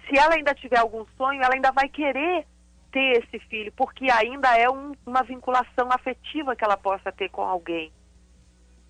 se 0.06 0.18
ela 0.18 0.34
ainda 0.34 0.54
tiver 0.54 0.78
algum 0.78 1.04
sonho, 1.16 1.42
ela 1.42 1.54
ainda 1.54 1.72
vai 1.72 1.88
querer 1.88 2.46
ter 2.90 3.22
esse 3.22 3.38
filho, 3.46 3.72
porque 3.72 4.10
ainda 4.10 4.56
é 4.56 4.68
um, 4.68 4.92
uma 5.06 5.22
vinculação 5.22 5.88
afetiva 5.90 6.54
que 6.54 6.64
ela 6.64 6.76
possa 6.76 7.10
ter 7.10 7.30
com 7.30 7.42
alguém. 7.42 7.90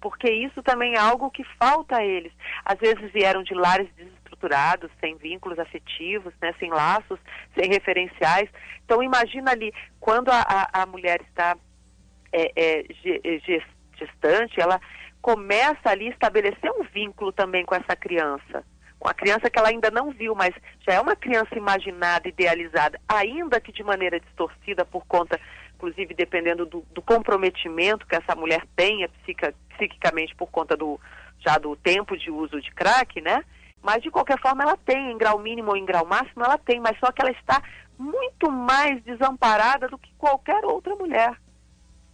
Porque 0.03 0.31
isso 0.31 0.63
também 0.63 0.95
é 0.95 0.99
algo 0.99 1.31
que 1.31 1.45
falta 1.59 1.99
a 1.99 2.05
eles. 2.05 2.33
Às 2.65 2.79
vezes 2.79 3.13
vieram 3.13 3.43
de 3.45 3.55
lares 3.55 3.89
desestruturados, 3.97 4.91
sem 5.01 5.17
vínculos 5.17 5.59
afetivos, 5.59 6.35
né, 6.43 6.53
sem 6.59 6.71
laços, 6.71 7.21
sem 7.57 7.71
referenciais. 7.71 8.51
Então 8.85 9.01
imagina 9.03 9.53
ali, 9.53 9.73
quando 10.01 10.29
a, 10.31 10.41
a, 10.41 10.83
a 10.83 10.87
mulher 10.87 11.21
está 11.23 11.57
é, 12.33 12.53
é, 12.57 12.85
gestante, 13.97 14.61
ela 14.61 14.81
começa 15.23 15.89
ali 15.89 16.09
a 16.09 16.11
estabelecer 16.11 16.71
um 16.73 16.83
vínculo 16.83 17.31
também 17.31 17.65
com 17.65 17.77
essa 17.77 17.95
criança 17.95 18.65
uma 19.03 19.13
criança 19.13 19.51
que 19.51 19.59
ela 19.59 19.69
ainda 19.69 19.91
não 19.91 20.13
viu, 20.13 20.35
mas 20.35 20.55
já 20.87 20.95
é 20.95 21.01
uma 21.01 21.17
criança 21.17 21.57
imaginada, 21.57 22.29
idealizada, 22.29 23.01
ainda 23.09 23.61
que 23.61 23.73
de 23.73 23.83
maneira 23.83 24.21
distorcida 24.21 24.85
por 24.85 25.05
conta, 25.07 25.41
inclusive 25.83 26.15
dependendo 26.15 26.65
do, 26.65 26.85
do 26.93 27.03
comprometimento 27.03 28.07
que 28.07 28.15
essa 28.15 28.37
mulher 28.37 28.65
tenha 28.77 29.09
psica, 29.09 29.53
psiquicamente 29.77 30.35
por 30.37 30.49
conta 30.49 30.77
do 30.77 31.01
já 31.41 31.59
do 31.59 31.75
tempo 31.75 32.17
de 32.17 32.31
uso 32.31 32.61
de 32.61 32.71
crack, 32.71 33.21
né? 33.21 33.45
Mas 33.83 34.01
de 34.01 34.13
qualquer 34.13 34.41
forma 34.41 34.63
ela 34.63 34.77
tem, 34.77 35.11
em 35.11 35.19
grau 35.19 35.41
mínimo 35.41 35.71
ou 35.71 35.77
em 35.77 35.85
grau 35.85 36.07
máximo, 36.07 36.45
ela 36.45 36.57
tem, 36.57 36.79
mas 36.79 36.97
só 37.01 37.11
que 37.11 37.21
ela 37.21 37.33
está 37.33 37.61
muito 37.99 38.49
mais 38.49 39.03
desamparada 39.03 39.89
do 39.89 39.99
que 39.99 40.15
qualquer 40.17 40.65
outra 40.65 40.95
mulher. 40.95 41.37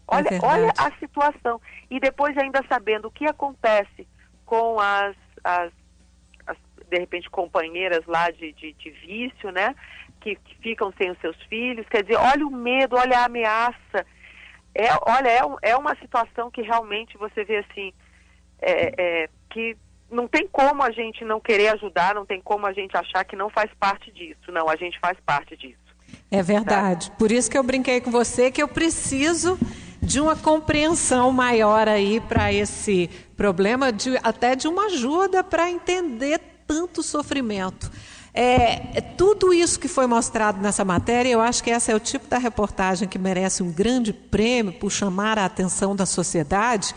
Olha, 0.07 0.29
é 0.31 0.39
olha 0.43 0.73
a 0.79 0.91
situação. 0.93 1.61
E 1.91 2.01
depois 2.01 2.35
ainda 2.39 2.65
sabendo 2.67 3.09
o 3.09 3.11
que 3.11 3.27
acontece 3.27 4.09
com 4.47 4.81
as, 4.81 5.15
as 5.45 5.71
de 6.89 6.99
repente, 6.99 7.29
companheiras 7.29 8.05
lá 8.07 8.31
de, 8.31 8.53
de, 8.53 8.73
de 8.73 8.91
vício, 8.91 9.51
né? 9.51 9.75
Que, 10.21 10.37
que, 10.37 10.57
ficam 10.63 10.93
sem 10.99 11.11
os 11.11 11.19
seus 11.21 11.37
filhos. 11.45 11.87
Quer 11.89 12.03
dizer, 12.03 12.17
olha 12.17 12.47
o 12.47 12.51
medo, 12.51 12.97
olha 12.97 13.19
a 13.19 13.25
ameaça. 13.25 14.07
É, 14.75 14.89
olha, 15.07 15.29
é, 15.29 15.71
é 15.71 15.77
uma 15.77 15.97
situação 15.97 16.51
que 16.51 16.63
realmente 16.63 17.17
você 17.17 17.45
vê 17.45 17.59
assim, 17.59 17.93
é, 18.61 18.95
é, 19.25 19.29
que 19.51 19.77
não 20.11 20.27
tem 20.27 20.47
como 20.49 20.83
a 20.83 20.91
gente 20.91 21.25
não 21.25 21.41
querer 21.41 21.69
ajudar, 21.69 22.15
não 22.15 22.25
tem 22.25 22.41
como 22.41 22.67
a 22.67 22.73
gente 22.73 22.97
achar 22.97 23.25
que 23.25 23.37
não 23.37 23.51
faz 23.51 23.71
parte 23.79 24.11
disso. 24.13 24.51
Não, 24.53 24.69
a 24.69 24.77
gente 24.77 24.99
faz 25.01 25.19
parte 25.25 25.57
disso. 25.57 25.79
É 26.31 26.43
verdade. 26.43 27.11
Tá? 27.11 27.17
Por 27.17 27.31
isso 27.31 27.51
que 27.51 27.59
eu 27.59 27.63
brinquei 27.63 28.01
com 28.01 28.11
você 28.11 28.51
que 28.51 28.63
eu 28.63 28.69
preciso 28.69 29.59
de 30.01 30.21
uma 30.21 30.37
compreensão 30.37 31.31
maior 31.33 31.89
aí 31.89 32.21
para 32.21 32.53
esse 32.53 33.11
problema, 33.37 33.93
de, 33.93 34.17
até 34.23 34.55
de 34.55 34.69
uma 34.69 34.87
ajuda 34.87 35.43
para 35.43 35.71
entender 35.71 36.41
tanto 36.67 37.03
sofrimento. 37.03 37.91
É, 38.41 38.83
é, 38.95 39.01
tudo 39.01 39.53
isso 39.53 39.81
que 39.81 39.89
foi 39.89 40.07
mostrado 40.07 40.61
nessa 40.61 40.85
matéria, 40.85 41.29
eu 41.29 41.41
acho 41.41 41.61
que 41.61 41.73
essa 41.73 41.91
é 41.91 41.97
o 41.97 41.99
tipo 41.99 42.29
da 42.29 42.39
reportagem 42.39 43.09
que 43.09 43.19
merece 43.19 43.65
um 43.65 43.73
grande 43.73 44.13
prêmio 44.13 44.73
por 44.75 44.93
chamar 44.93 45.37
a 45.41 45.45
atenção 45.45 45.97
da 45.97 46.07
sociedade. 46.07 46.95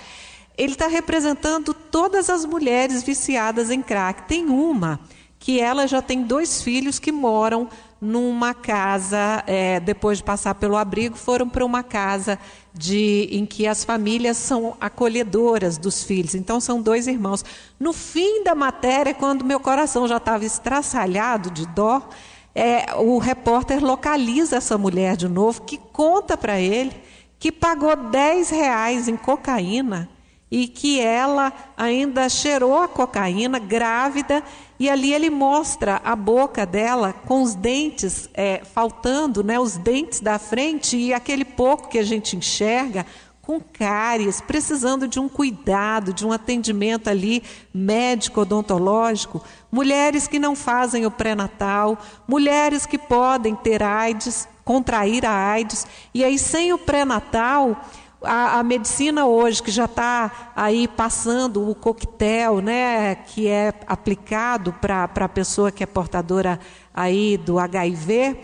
Ele 0.55 0.73
está 0.73 0.85
representando 0.85 1.73
todas 1.73 2.29
as 2.29 2.45
mulheres 2.45 3.01
viciadas 3.01 3.71
em 3.71 3.81
crack. 3.81 4.27
Tem 4.27 4.45
uma 4.49 4.99
que 5.39 5.59
ela 5.59 5.87
já 5.87 5.99
tem 5.99 6.21
dois 6.21 6.61
filhos 6.61 6.99
que 6.99 7.11
moram 7.11 7.67
numa 8.01 8.55
casa, 8.55 9.43
é, 9.45 9.79
depois 9.79 10.17
de 10.17 10.23
passar 10.23 10.55
pelo 10.55 10.75
abrigo, 10.75 11.15
foram 11.15 11.47
para 11.47 11.63
uma 11.63 11.83
casa 11.83 12.39
de, 12.73 13.29
em 13.31 13.45
que 13.45 13.67
as 13.67 13.83
famílias 13.83 14.37
são 14.37 14.75
acolhedoras 14.81 15.77
dos 15.77 16.03
filhos. 16.03 16.33
Então, 16.33 16.59
são 16.59 16.81
dois 16.81 17.05
irmãos. 17.05 17.45
No 17.79 17.93
fim 17.93 18.43
da 18.43 18.55
matéria, 18.55 19.13
quando 19.13 19.45
meu 19.45 19.59
coração 19.59 20.07
já 20.07 20.17
estava 20.17 20.43
estraçalhado 20.43 21.51
de 21.51 21.67
dó, 21.67 22.09
é, 22.55 22.95
o 22.95 23.19
repórter 23.19 23.83
localiza 23.83 24.55
essa 24.55 24.79
mulher 24.79 25.15
de 25.15 25.27
novo, 25.27 25.61
que 25.61 25.77
conta 25.77 26.35
para 26.35 26.59
ele 26.59 26.91
que 27.37 27.51
pagou 27.51 27.95
10 27.95 28.49
reais 28.49 29.07
em 29.07 29.15
cocaína 29.17 30.09
e 30.51 30.67
que 30.67 30.99
ela 30.99 31.53
ainda 31.77 32.27
cheirou 32.27 32.77
a 32.77 32.87
cocaína 32.87 33.57
grávida 33.57 34.43
e 34.81 34.89
ali 34.89 35.13
ele 35.13 35.29
mostra 35.29 36.01
a 36.03 36.15
boca 36.15 36.65
dela 36.65 37.13
com 37.13 37.43
os 37.43 37.53
dentes 37.53 38.27
é, 38.33 38.63
faltando, 38.65 39.43
né, 39.43 39.59
os 39.59 39.77
dentes 39.77 40.19
da 40.19 40.39
frente 40.39 40.97
e 40.97 41.13
aquele 41.13 41.45
pouco 41.45 41.87
que 41.87 41.99
a 41.99 42.03
gente 42.03 42.35
enxerga 42.35 43.05
com 43.43 43.61
cáries, 43.61 44.41
precisando 44.41 45.07
de 45.07 45.19
um 45.19 45.29
cuidado, 45.29 46.11
de 46.11 46.25
um 46.25 46.31
atendimento 46.31 47.11
ali 47.11 47.43
médico 47.71 48.41
odontológico, 48.41 49.43
mulheres 49.71 50.27
que 50.27 50.39
não 50.39 50.55
fazem 50.55 51.05
o 51.05 51.11
pré-natal, 51.11 51.95
mulheres 52.27 52.87
que 52.87 52.97
podem 52.97 53.53
ter 53.53 53.83
AIDS, 53.83 54.47
contrair 54.65 55.27
a 55.27 55.51
AIDS, 55.51 55.85
e 56.11 56.23
aí 56.23 56.39
sem 56.39 56.73
o 56.73 56.79
pré-natal 56.79 57.79
a, 58.23 58.59
a, 58.59 58.63
medicina 58.63 59.25
hoje, 59.25 59.61
que 59.63 59.71
já 59.71 59.85
está 59.85 60.51
aí 60.55 60.87
passando 60.87 61.69
o 61.69 61.75
coquetel, 61.75 62.61
né, 62.61 63.15
que 63.15 63.47
é 63.47 63.73
aplicado 63.87 64.73
para 64.73 65.03
a 65.03 65.29
pessoa 65.29 65.71
que 65.71 65.83
é 65.83 65.87
portadora 65.87 66.59
aí 66.93 67.37
do 67.37 67.59
HIV, 67.59 68.37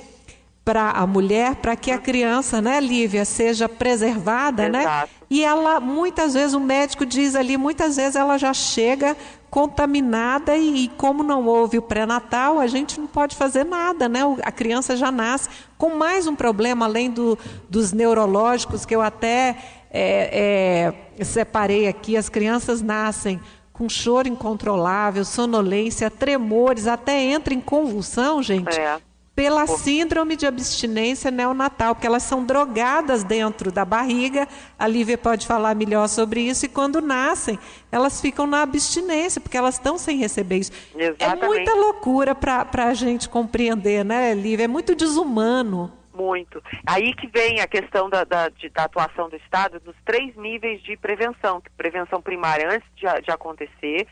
para 0.68 0.90
a 0.90 1.08
mulher, 1.08 1.56
para 1.56 1.78
que 1.78 1.90
a 1.92 1.98
criança, 1.98 2.62
né, 2.62 2.82
Lívia, 2.82 3.24
seja 3.24 3.70
preservada, 3.70 4.68
né? 4.68 4.82
Exato. 4.82 5.12
né? 5.14 5.18
E 5.30 5.42
ela, 5.42 5.80
muitas 5.80 6.34
vezes, 6.34 6.54
o 6.54 6.60
médico 6.60 7.06
diz 7.06 7.36
ali, 7.36 7.56
muitas 7.56 7.96
vezes 7.96 8.18
ela 8.18 8.38
já 8.38 8.54
chega 8.54 9.16
contaminada 9.50 10.58
e, 10.58 10.84
e 10.84 10.88
como 10.90 11.24
não 11.24 11.46
houve 11.46 11.78
o 11.78 11.82
pré-natal, 11.82 12.60
a 12.60 12.68
gente 12.68 13.00
não 13.00 13.08
pode 13.08 13.34
fazer 13.34 13.64
nada, 13.64 14.10
né? 14.10 14.20
A 14.44 14.52
criança 14.52 14.98
já 14.98 15.10
nasce 15.10 15.48
com 15.78 15.96
mais 15.96 16.28
um 16.28 16.36
problema, 16.36 16.86
além 16.86 17.10
do, 17.10 17.40
dos 17.70 17.94
neurológicos, 17.94 18.86
que 18.86 18.94
eu 18.94 19.02
até 19.02 19.56
é, 19.90 20.92
é, 21.18 21.24
separei 21.24 21.88
aqui, 21.88 22.18
as 22.18 22.28
crianças 22.28 22.82
nascem 22.82 23.40
com 23.72 23.88
choro 23.88 24.28
incontrolável, 24.28 25.24
sonolência, 25.24 26.12
tremores, 26.12 26.88
até 26.88 27.22
entra 27.22 27.54
em 27.54 27.62
convulsão, 27.62 28.44
gente, 28.44 28.78
é 28.78 29.00
pela 29.38 29.68
síndrome 29.68 30.36
de 30.36 30.48
abstinência 30.48 31.30
neonatal, 31.30 31.94
porque 31.94 32.08
elas 32.08 32.24
são 32.24 32.44
drogadas 32.44 33.24
dentro 33.24 33.72
da 33.72 33.86
barriga. 33.86 34.48
A 34.80 34.88
Lívia 34.88 35.16
pode 35.16 35.46
falar 35.46 35.76
melhor 35.76 36.08
sobre 36.08 36.42
isso. 36.42 36.66
E 36.66 36.68
quando 36.68 37.00
nascem, 37.00 37.60
elas 37.92 38.20
ficam 38.20 38.48
na 38.48 38.64
abstinência, 38.64 39.40
porque 39.40 39.56
elas 39.56 39.76
estão 39.76 39.96
sem 39.96 40.18
receber 40.18 40.58
isso. 40.58 40.72
Exatamente. 40.96 41.44
É 41.44 41.48
muita 41.48 41.76
loucura 41.76 42.34
para 42.34 42.86
a 42.86 42.96
gente 42.96 43.30
compreender, 43.30 44.04
né, 44.04 44.34
Lívia? 44.34 44.64
É 44.64 44.68
muito 44.68 44.96
desumano. 44.96 45.94
Muito. 46.16 46.60
Aí 46.84 47.14
que 47.14 47.28
vem 47.28 47.62
a 47.62 47.68
questão 47.68 48.10
da, 48.10 48.24
da, 48.24 48.50
de, 48.50 48.70
da 48.70 48.86
atuação 48.86 49.30
do 49.30 49.36
Estado 49.36 49.80
nos 49.86 49.96
três 50.04 50.36
níveis 50.36 50.82
de 50.82 50.98
prevenção. 50.98 51.62
Prevenção 51.78 52.20
primária 52.24 52.68
antes 52.72 52.90
de, 52.96 53.06
de 53.22 53.30
acontecer, 53.30 54.08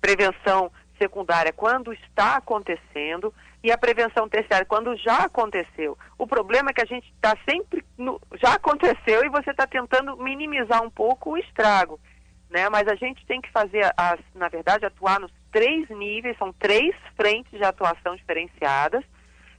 prevenção 0.00 0.72
secundária 0.98 1.52
quando 1.52 1.92
está 1.92 2.36
acontecendo 2.36 3.34
e 3.62 3.70
a 3.70 3.78
prevenção 3.78 4.28
terciária 4.28 4.66
quando 4.66 4.96
já 4.96 5.18
aconteceu. 5.18 5.96
O 6.18 6.26
problema 6.26 6.70
é 6.70 6.72
que 6.72 6.82
a 6.82 6.86
gente 6.86 7.08
está 7.14 7.36
sempre 7.48 7.84
no, 7.96 8.20
já 8.42 8.54
aconteceu 8.54 9.24
e 9.24 9.28
você 9.28 9.50
está 9.50 9.66
tentando 9.66 10.16
minimizar 10.16 10.82
um 10.82 10.90
pouco 10.90 11.30
o 11.30 11.38
estrago, 11.38 12.00
né? 12.50 12.68
Mas 12.68 12.88
a 12.88 12.96
gente 12.96 13.24
tem 13.24 13.40
que 13.40 13.50
fazer, 13.52 13.92
as, 13.96 14.18
na 14.34 14.48
verdade, 14.48 14.84
atuar 14.84 15.20
nos 15.20 15.32
três 15.52 15.88
níveis, 15.90 16.36
são 16.38 16.52
três 16.52 16.94
frentes 17.16 17.52
de 17.52 17.64
atuação 17.64 18.16
diferenciadas, 18.16 19.04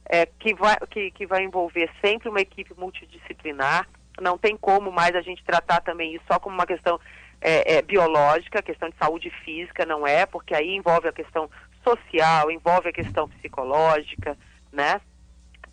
é, 0.06 0.26
que, 0.26 0.54
vai, 0.54 0.76
que, 0.90 1.10
que 1.12 1.26
vai 1.26 1.42
envolver 1.42 1.90
sempre 2.04 2.28
uma 2.28 2.40
equipe 2.40 2.74
multidisciplinar. 2.76 3.88
Não 4.20 4.36
tem 4.36 4.56
como 4.56 4.92
mais 4.92 5.14
a 5.16 5.22
gente 5.22 5.42
tratar 5.42 5.80
também 5.80 6.14
isso 6.14 6.24
só 6.30 6.38
como 6.38 6.54
uma 6.54 6.66
questão 6.66 7.00
é, 7.40 7.76
é, 7.76 7.82
biológica, 7.82 8.62
questão 8.62 8.88
de 8.88 8.96
saúde 8.96 9.30
física, 9.44 9.84
não 9.84 10.06
é, 10.06 10.24
porque 10.24 10.54
aí 10.54 10.74
envolve 10.74 11.08
a 11.08 11.12
questão 11.12 11.50
social, 11.84 12.50
envolve 12.50 12.88
a 12.88 12.92
questão 12.92 13.28
psicológica, 13.28 14.36
né? 14.72 15.00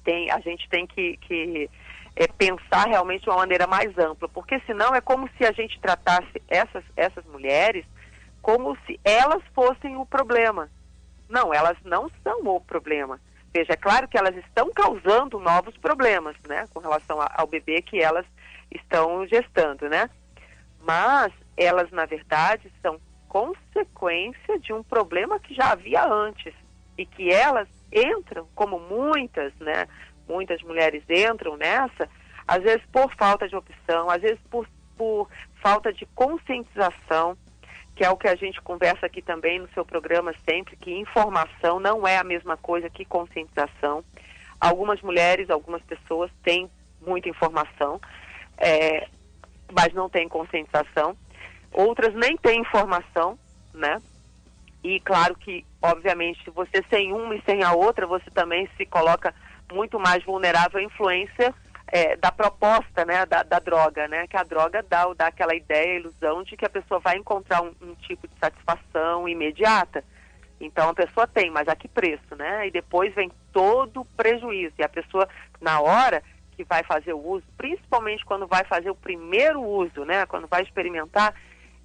Tem, 0.04 0.30
a 0.30 0.40
gente 0.40 0.68
tem 0.70 0.86
que, 0.86 1.18
que 1.18 1.70
é, 2.16 2.28
pensar 2.28 2.88
realmente 2.88 3.24
de 3.24 3.30
uma 3.30 3.38
maneira 3.38 3.66
mais 3.66 3.98
ampla, 3.98 4.28
porque 4.30 4.60
senão 4.66 4.94
é 4.94 5.02
como 5.02 5.30
se 5.38 5.46
a 5.46 5.52
gente 5.52 5.80
tratasse 5.80 6.42
essas, 6.48 6.84
essas 6.96 7.26
mulheres 7.26 7.86
como 8.42 8.76
se 8.86 9.00
elas 9.04 9.42
fossem 9.54 9.96
o 9.96 10.06
problema. 10.06 10.70
Não, 11.30 11.54
elas 11.54 11.78
não 11.86 12.10
são 12.24 12.42
o 12.46 12.60
problema. 12.60 13.20
Veja, 13.54 13.74
é 13.74 13.78
claro 13.78 14.08
que 14.08 14.18
elas 14.18 14.36
estão 14.38 14.72
causando 14.72 15.40
novos 15.40 15.78
problemas, 15.78 16.36
né, 16.48 16.66
com 16.74 16.80
relação 16.80 17.20
ao 17.36 17.48
bebê 17.48 17.82
que 17.82 18.02
elas 18.02 18.26
estão 18.72 19.26
gestando, 19.28 19.90
né? 19.90 20.10
Mas 20.82 21.32
elas, 21.58 21.92
na 21.92 22.06
verdade, 22.06 22.72
são 22.82 23.00
consequência 23.32 24.60
de 24.60 24.74
um 24.74 24.84
problema 24.84 25.40
que 25.40 25.54
já 25.54 25.72
havia 25.72 26.06
antes 26.06 26.54
e 26.98 27.06
que 27.06 27.32
elas 27.32 27.70
entram, 27.90 28.46
como 28.54 28.78
muitas, 28.78 29.54
né? 29.56 29.88
Muitas 30.28 30.62
mulheres 30.62 31.02
entram 31.10 31.56
nessa, 31.56 32.10
às 32.46 32.62
vezes 32.62 32.86
por 32.92 33.10
falta 33.16 33.48
de 33.48 33.56
opção, 33.56 34.10
às 34.10 34.22
vezes 34.22 34.40
por, 34.50 34.68
por 34.98 35.30
falta 35.62 35.94
de 35.94 36.06
conscientização, 36.08 37.38
que 37.96 38.04
é 38.04 38.10
o 38.10 38.18
que 38.18 38.28
a 38.28 38.36
gente 38.36 38.62
conversa 38.62 39.06
aqui 39.06 39.22
também 39.22 39.60
no 39.60 39.70
seu 39.70 39.86
programa 39.86 40.34
sempre, 40.46 40.76
que 40.76 40.92
informação 40.92 41.80
não 41.80 42.06
é 42.06 42.18
a 42.18 42.26
mesma 42.26 42.58
coisa 42.58 42.90
que 42.90 43.06
conscientização. 43.06 44.04
Algumas 44.60 45.02
mulheres, 45.02 45.50
algumas 45.50 45.82
pessoas 45.84 46.30
têm 46.44 46.70
muita 47.00 47.30
informação, 47.30 48.02
é, 48.58 49.08
mas 49.72 49.94
não 49.94 50.10
têm 50.10 50.28
conscientização. 50.28 51.16
Outras 51.74 52.14
nem 52.14 52.36
têm 52.38 52.62
informação, 52.62 53.38
né? 53.74 54.02
E 54.84 55.00
claro 55.00 55.36
que, 55.36 55.66
obviamente, 55.82 56.50
você 56.50 56.84
sem 56.90 57.14
uma 57.14 57.36
e 57.36 57.42
sem 57.44 57.64
a 57.64 57.74
outra, 57.74 58.08
você 58.08 58.30
também 58.32 58.68
se 58.78 58.86
coloca 58.86 59.34
muito 59.72 60.00
mais 60.00 60.24
vulnerável 60.24 60.80
à 60.80 60.84
influência 60.84 61.54
é, 61.88 62.16
da 62.16 62.32
proposta, 62.32 63.06
né, 63.06 63.26
da, 63.26 63.44
da, 63.44 63.60
droga, 63.60 64.08
né, 64.08 64.26
que 64.26 64.38
a 64.38 64.44
droga 64.44 64.84
dá, 64.88 65.06
dá 65.14 65.28
aquela 65.28 65.54
ideia, 65.54 66.00
ilusão 66.00 66.42
de 66.42 66.56
que 66.56 66.66
a 66.66 66.70
pessoa 66.70 67.00
vai 67.00 67.18
encontrar 67.18 67.62
um, 67.62 67.74
um, 67.82 67.96
tipo 67.96 68.28
de 68.28 68.34
satisfação 68.40 69.28
imediata. 69.28 70.04
Então 70.60 70.90
a 70.90 70.94
pessoa 70.94 71.28
tem, 71.28 71.50
mas 71.50 71.68
a 71.68 71.76
que 71.76 71.88
preço, 71.88 72.36
né? 72.36 72.68
E 72.68 72.72
depois 72.72 73.14
vem 73.16 73.32
todo 73.52 74.02
o 74.02 74.06
prejuízo. 74.06 74.76
E 74.78 74.84
a 74.84 74.90
pessoa, 74.90 75.28
na 75.60 75.82
hora 75.82 76.22
que 76.56 76.64
vai 76.64 76.84
fazer 76.84 77.14
o 77.14 77.20
uso, 77.20 77.44
principalmente 77.58 78.24
quando 78.24 78.46
vai 78.46 78.64
fazer 78.66 78.92
o 78.92 78.96
primeiro 78.96 79.62
uso, 79.62 80.06
né, 80.06 80.26
quando 80.28 80.48
vai 80.48 80.62
experimentar, 80.62 81.34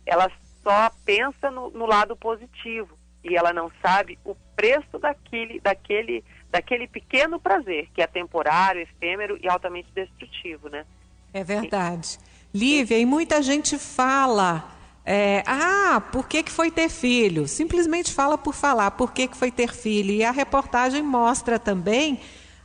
ela 0.07 0.31
só 0.63 0.91
pensa 1.05 1.51
no, 1.51 1.71
no 1.71 1.85
lado 1.85 2.17
positivo 2.17 2.97
e 3.23 3.37
ela 3.37 3.53
não 3.53 3.71
sabe 3.83 4.19
o 4.25 4.35
preço 4.55 4.99
daquele, 4.99 5.61
daquele 5.61 6.25
daquele 6.51 6.87
pequeno 6.87 7.39
prazer 7.39 7.89
que 7.95 8.01
é 8.01 8.07
temporário, 8.07 8.81
efêmero 8.81 9.39
e 9.43 9.49
altamente 9.49 9.89
destrutivo, 9.95 10.69
né? 10.69 10.87
É 11.33 11.45
verdade. 11.45 12.19
Lívia, 12.55 12.99
e 12.99 13.05
muita 13.05 13.43
gente 13.43 13.77
fala, 13.77 14.65
é, 15.05 15.43
ah, 15.47 16.01
por 16.13 16.27
que, 16.27 16.43
que 16.43 16.51
foi 16.51 16.71
ter 16.71 16.89
filho? 16.89 17.47
Simplesmente 17.47 18.13
fala 18.13 18.39
por 18.39 18.55
falar, 18.55 18.93
por 18.93 19.13
que, 19.13 19.29
que 19.29 19.37
foi 19.37 19.51
ter 19.51 19.75
filho? 19.75 20.13
E 20.13 20.25
a 20.25 20.31
reportagem 20.31 21.03
mostra 21.03 21.59
também 21.59 22.21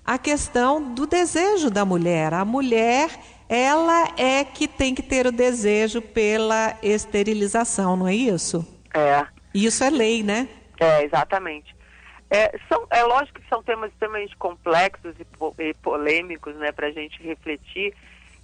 a 0.05 0.17
questão 0.17 0.93
do 0.93 1.05
desejo 1.05 1.69
da 1.69 1.83
mulher. 1.83 2.33
A 2.33 2.45
mulher, 2.45 3.09
ela 3.53 4.13
é 4.17 4.45
que 4.45 4.65
tem 4.65 4.95
que 4.95 5.03
ter 5.03 5.27
o 5.27 5.31
desejo 5.31 6.01
pela 6.01 6.77
esterilização, 6.81 7.97
não 7.97 8.07
é 8.07 8.15
isso? 8.15 8.65
É. 8.93 9.27
Isso 9.53 9.83
é 9.83 9.89
lei, 9.89 10.23
né? 10.23 10.47
É, 10.79 11.03
exatamente. 11.03 11.75
É, 12.29 12.57
são, 12.69 12.87
é 12.89 13.03
lógico 13.03 13.41
que 13.41 13.49
são 13.49 13.61
temas 13.61 13.91
extremamente 13.91 14.37
complexos 14.37 15.13
e, 15.19 15.25
po, 15.25 15.53
e 15.59 15.73
polêmicos 15.73 16.55
né, 16.55 16.71
para 16.71 16.87
a 16.87 16.91
gente 16.91 17.21
refletir, 17.21 17.93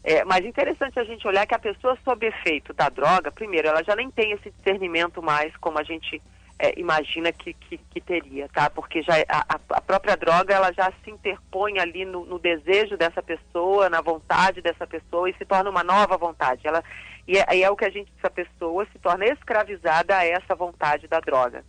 é, 0.03 0.25
mas 0.25 0.45
interessante 0.45 0.99
a 0.99 1.05
gente 1.05 1.25
olhar 1.25 1.47
que 1.47 1.55
a 1.55 1.59
pessoa 1.59 1.97
sob 2.03 2.27
efeito 2.27 2.73
da 2.73 2.89
droga, 2.89 3.31
primeiro, 3.31 3.69
ela 3.69 3.81
já 3.85 3.95
nem 3.95 4.11
tem 4.11 4.33
esse 4.33 4.51
discernimento 4.51 5.23
mais 5.23 5.55
como 5.55 5.79
a 5.79 5.83
gente 5.83 6.21
é, 6.59 6.79
imagina 6.79 7.31
que, 7.31 7.53
que, 7.53 7.77
que, 7.77 8.01
teria, 8.01 8.49
tá? 8.49 8.69
Porque 8.69 9.03
já 9.03 9.13
a, 9.29 9.59
a, 9.69 9.81
própria 9.81 10.17
droga 10.17 10.55
ela 10.55 10.71
já 10.71 10.91
se 11.03 11.11
interpõe 11.11 11.77
ali 11.79 12.03
no, 12.03 12.25
no, 12.25 12.39
desejo 12.39 12.97
dessa 12.97 13.21
pessoa, 13.21 13.89
na 13.89 14.01
vontade 14.01 14.61
dessa 14.61 14.87
pessoa 14.87 15.29
e 15.29 15.35
se 15.35 15.45
torna 15.45 15.69
uma 15.69 15.83
nova 15.83 16.17
vontade. 16.17 16.67
Ela 16.67 16.83
e 17.27 17.37
é, 17.37 17.57
e 17.57 17.63
é 17.63 17.69
o 17.69 17.75
que 17.75 17.85
a 17.85 17.89
gente 17.91 18.11
essa 18.17 18.29
pessoa 18.29 18.87
se 18.91 18.97
torna 18.97 19.25
escravizada 19.25 20.17
a 20.17 20.25
essa 20.25 20.55
vontade 20.55 21.07
da 21.07 21.19
droga, 21.19 21.63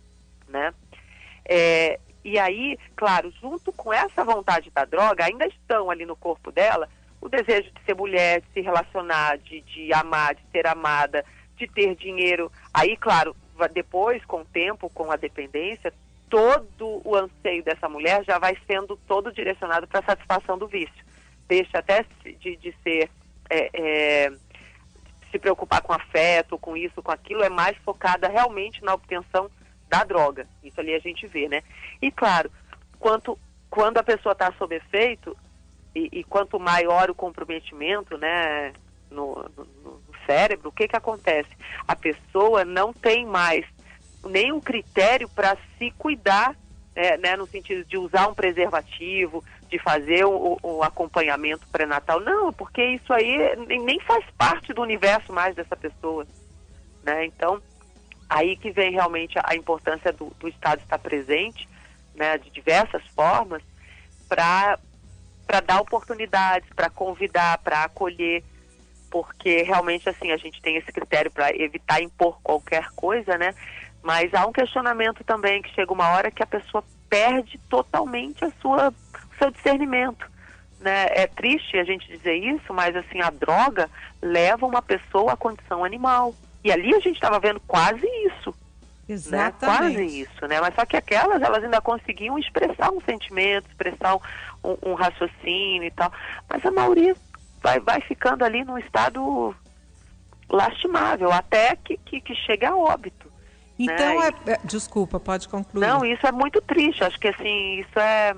né? 0.47 0.73
É, 1.45 1.99
e 2.23 2.39
aí, 2.39 2.77
claro, 2.95 3.31
junto 3.39 3.71
com 3.71 3.93
essa 3.93 4.23
vontade 4.23 4.71
da 4.71 4.85
droga, 4.85 5.25
ainda 5.25 5.45
estão 5.45 5.91
ali 5.91 6.05
no 6.05 6.15
corpo 6.15 6.51
dela 6.51 6.89
o 7.21 7.29
desejo 7.29 7.69
de 7.71 7.81
ser 7.85 7.95
mulher, 7.95 8.41
de 8.41 8.47
se 8.53 8.61
relacionar, 8.61 9.37
de, 9.37 9.61
de 9.61 9.93
amar, 9.93 10.35
de 10.35 10.41
ser 10.51 10.65
amada, 10.65 11.23
de 11.57 11.67
ter 11.67 11.95
dinheiro. 11.95 12.51
Aí, 12.73 12.95
claro, 12.95 13.35
depois, 13.67 14.23
com 14.25 14.41
o 14.41 14.45
tempo, 14.45 14.89
com 14.89 15.11
a 15.11 15.15
dependência, 15.15 15.93
todo 16.29 17.01
o 17.03 17.15
anseio 17.15 17.63
dessa 17.63 17.89
mulher 17.89 18.23
já 18.23 18.37
vai 18.37 18.57
sendo 18.67 18.97
todo 19.07 19.31
direcionado 19.31 19.87
para 19.87 19.99
a 19.99 20.03
satisfação 20.03 20.57
do 20.57 20.67
vício. 20.67 21.05
Deixa 21.47 21.79
até 21.79 22.05
de, 22.23 22.55
de 22.55 22.75
ser. 22.83 23.09
É, 23.49 23.69
é, 23.73 24.31
se 25.31 25.37
preocupar 25.37 25.81
com 25.81 25.93
afeto, 25.93 26.57
com 26.57 26.75
isso, 26.75 27.01
com 27.01 27.11
aquilo, 27.11 27.43
é 27.43 27.49
mais 27.49 27.77
focada 27.77 28.27
realmente 28.27 28.83
na 28.83 28.93
obtenção 28.93 29.49
da 29.87 30.03
droga. 30.03 30.47
Isso 30.63 30.79
ali 30.79 30.93
a 30.93 30.99
gente 30.99 31.27
vê, 31.27 31.47
né? 31.47 31.61
E 32.01 32.11
claro, 32.11 32.51
quanto, 32.99 33.37
quando 33.69 33.97
a 33.97 34.03
pessoa 34.03 34.33
está 34.33 34.51
sob 34.53 34.75
efeito, 34.75 35.37
e, 35.95 36.09
e, 36.19 36.23
quanto 36.23 36.59
maior 36.59 37.09
o 37.09 37.15
comprometimento, 37.15 38.17
né, 38.17 38.73
no, 39.09 39.49
no, 39.83 40.01
cérebro, 40.29 40.69
o 40.69 40.71
que 40.71 40.87
que 40.87 40.95
acontece? 40.95 41.49
A 41.87 41.95
pessoa 41.95 42.63
não 42.63 42.93
tem 42.93 43.25
mais 43.25 43.65
nenhum 44.23 44.61
critério 44.61 45.27
para 45.27 45.57
se 45.77 45.89
cuidar, 45.97 46.55
é, 46.95 47.17
né, 47.17 47.35
no 47.35 47.47
sentido 47.47 47.83
de 47.83 47.97
usar 47.97 48.27
um 48.27 48.35
preservativo, 48.35 49.43
de 49.67 49.79
fazer 49.79 50.25
o, 50.25 50.59
o 50.61 50.83
acompanhamento 50.83 51.67
pré-natal. 51.71 52.19
Não, 52.19 52.53
porque 52.53 52.83
isso 52.83 53.11
aí 53.11 53.55
nem 53.65 53.99
faz 54.01 54.23
parte 54.37 54.71
do 54.71 54.83
universo 54.83 55.33
mais 55.33 55.55
dessa 55.55 55.75
pessoa. 55.75 56.27
Né? 57.03 57.25
Então, 57.25 57.59
aí 58.29 58.55
que 58.55 58.69
vem 58.71 58.91
realmente 58.91 59.39
a, 59.43 59.55
importância 59.55 60.13
do, 60.13 60.31
do, 60.39 60.47
Estado 60.47 60.81
estar 60.81 60.99
presente, 60.99 61.67
né, 62.13 62.37
de 62.37 62.51
diversas 62.51 63.01
formas, 63.15 63.63
para 64.27 64.77
dar 65.65 65.81
oportunidades, 65.81 66.69
para 66.75 66.89
convidar, 66.89 67.57
para 67.59 67.85
acolher, 67.85 68.43
porque 69.09 69.63
realmente 69.63 70.07
assim 70.07 70.31
a 70.31 70.37
gente 70.37 70.61
tem 70.61 70.75
esse 70.77 70.91
critério 70.91 71.31
para 71.31 71.55
evitar 71.55 72.01
impor 72.01 72.39
qualquer 72.41 72.89
coisa, 72.95 73.37
né? 73.37 73.53
Mas 74.01 74.33
há 74.33 74.45
um 74.45 74.51
questionamento 74.51 75.23
também 75.23 75.61
que 75.61 75.73
chega 75.73 75.91
uma 75.91 76.09
hora 76.09 76.31
que 76.31 76.43
a 76.43 76.47
pessoa 76.47 76.83
perde 77.09 77.59
totalmente 77.69 78.45
a 78.45 78.51
sua 78.61 78.89
o 78.89 79.37
seu 79.37 79.51
discernimento. 79.51 80.29
Né? 80.79 81.07
É 81.09 81.27
triste 81.27 81.77
a 81.77 81.83
gente 81.83 82.07
dizer 82.07 82.35
isso, 82.35 82.73
mas 82.73 82.95
assim 82.95 83.21
a 83.21 83.29
droga 83.29 83.89
leva 84.21 84.65
uma 84.65 84.81
pessoa 84.81 85.33
à 85.33 85.37
condição 85.37 85.83
animal. 85.83 86.33
E 86.63 86.71
ali 86.71 86.93
a 86.93 86.99
gente 86.99 87.15
estava 87.15 87.39
vendo 87.39 87.59
quase 87.61 88.05
isso. 88.27 88.53
Exatamente. 89.07 89.97
Né? 89.97 90.05
Quase 90.05 90.21
isso, 90.21 90.47
né? 90.47 90.61
Mas 90.61 90.75
só 90.75 90.85
que 90.85 90.95
aquelas, 90.95 91.41
elas 91.41 91.63
ainda 91.63 91.81
conseguiam 91.81 92.37
expressar 92.37 92.91
um 92.91 93.01
sentimento, 93.01 93.67
expressar 93.67 94.15
um, 94.15 94.19
um, 94.63 94.91
um 94.91 94.93
raciocínio 94.93 95.85
e 95.85 95.91
tal. 95.91 96.11
Mas 96.47 96.63
a 96.65 96.71
maioria 96.71 97.15
vai, 97.61 97.79
vai 97.79 98.01
ficando 98.01 98.43
ali 98.43 98.63
num 98.63 98.77
estado 98.77 99.55
lastimável, 100.49 101.31
até 101.31 101.75
que, 101.75 101.97
que, 101.97 102.21
que 102.21 102.35
chegue 102.35 102.65
a 102.65 102.75
óbito. 102.75 103.29
Então, 103.77 104.19
né? 104.19 104.29
é, 104.45 104.51
é, 104.53 104.59
desculpa, 104.63 105.19
pode 105.19 105.47
concluir. 105.47 105.85
Não, 105.85 106.03
isso 106.03 106.25
é 106.27 106.31
muito 106.31 106.59
triste. 106.61 107.03
Acho 107.03 107.19
que 107.19 107.29
assim, 107.29 107.79
isso 107.79 107.97
é 107.99 108.35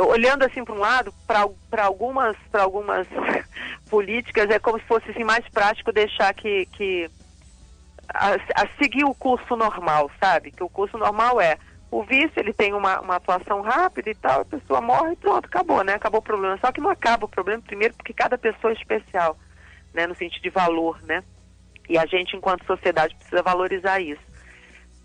olhando 0.00 0.44
assim 0.44 0.64
para 0.64 0.74
um 0.74 0.78
lado, 0.78 1.12
para 1.26 1.84
algumas, 1.84 2.36
algumas 2.52 3.06
políticas 3.90 4.48
é 4.48 4.58
como 4.58 4.78
se 4.78 4.86
fosse 4.86 5.10
assim, 5.10 5.24
mais 5.24 5.46
prático 5.48 5.92
deixar 5.92 6.32
que, 6.32 6.66
que 6.66 7.10
a, 8.08 8.34
a, 8.34 8.68
seguir 8.78 9.04
o 9.04 9.14
curso 9.14 9.54
normal, 9.56 10.10
sabe? 10.18 10.50
Que 10.50 10.62
o 10.62 10.68
curso 10.68 10.96
normal 10.96 11.40
é 11.40 11.58
o 11.92 12.02
vício, 12.02 12.32
ele 12.36 12.54
tem 12.54 12.72
uma, 12.72 13.00
uma 13.00 13.16
atuação 13.16 13.60
rápida 13.60 14.08
e 14.08 14.14
tal, 14.14 14.40
a 14.40 14.44
pessoa 14.46 14.80
morre 14.80 15.12
e 15.12 15.16
pronto, 15.16 15.44
acabou, 15.44 15.84
né? 15.84 15.92
Acabou 15.92 16.20
o 16.20 16.24
problema. 16.24 16.56
Só 16.56 16.72
que 16.72 16.80
não 16.80 16.88
acaba 16.88 17.26
o 17.26 17.28
problema, 17.28 17.62
primeiro, 17.62 17.92
porque 17.92 18.14
cada 18.14 18.38
pessoa 18.38 18.72
é 18.72 18.76
especial, 18.76 19.36
né? 19.92 20.06
No 20.06 20.14
sentido 20.14 20.42
de 20.42 20.48
valor, 20.48 20.98
né? 21.02 21.22
E 21.86 21.98
a 21.98 22.06
gente, 22.06 22.34
enquanto 22.34 22.64
sociedade, 22.64 23.14
precisa 23.14 23.42
valorizar 23.42 24.00
isso. 24.00 24.22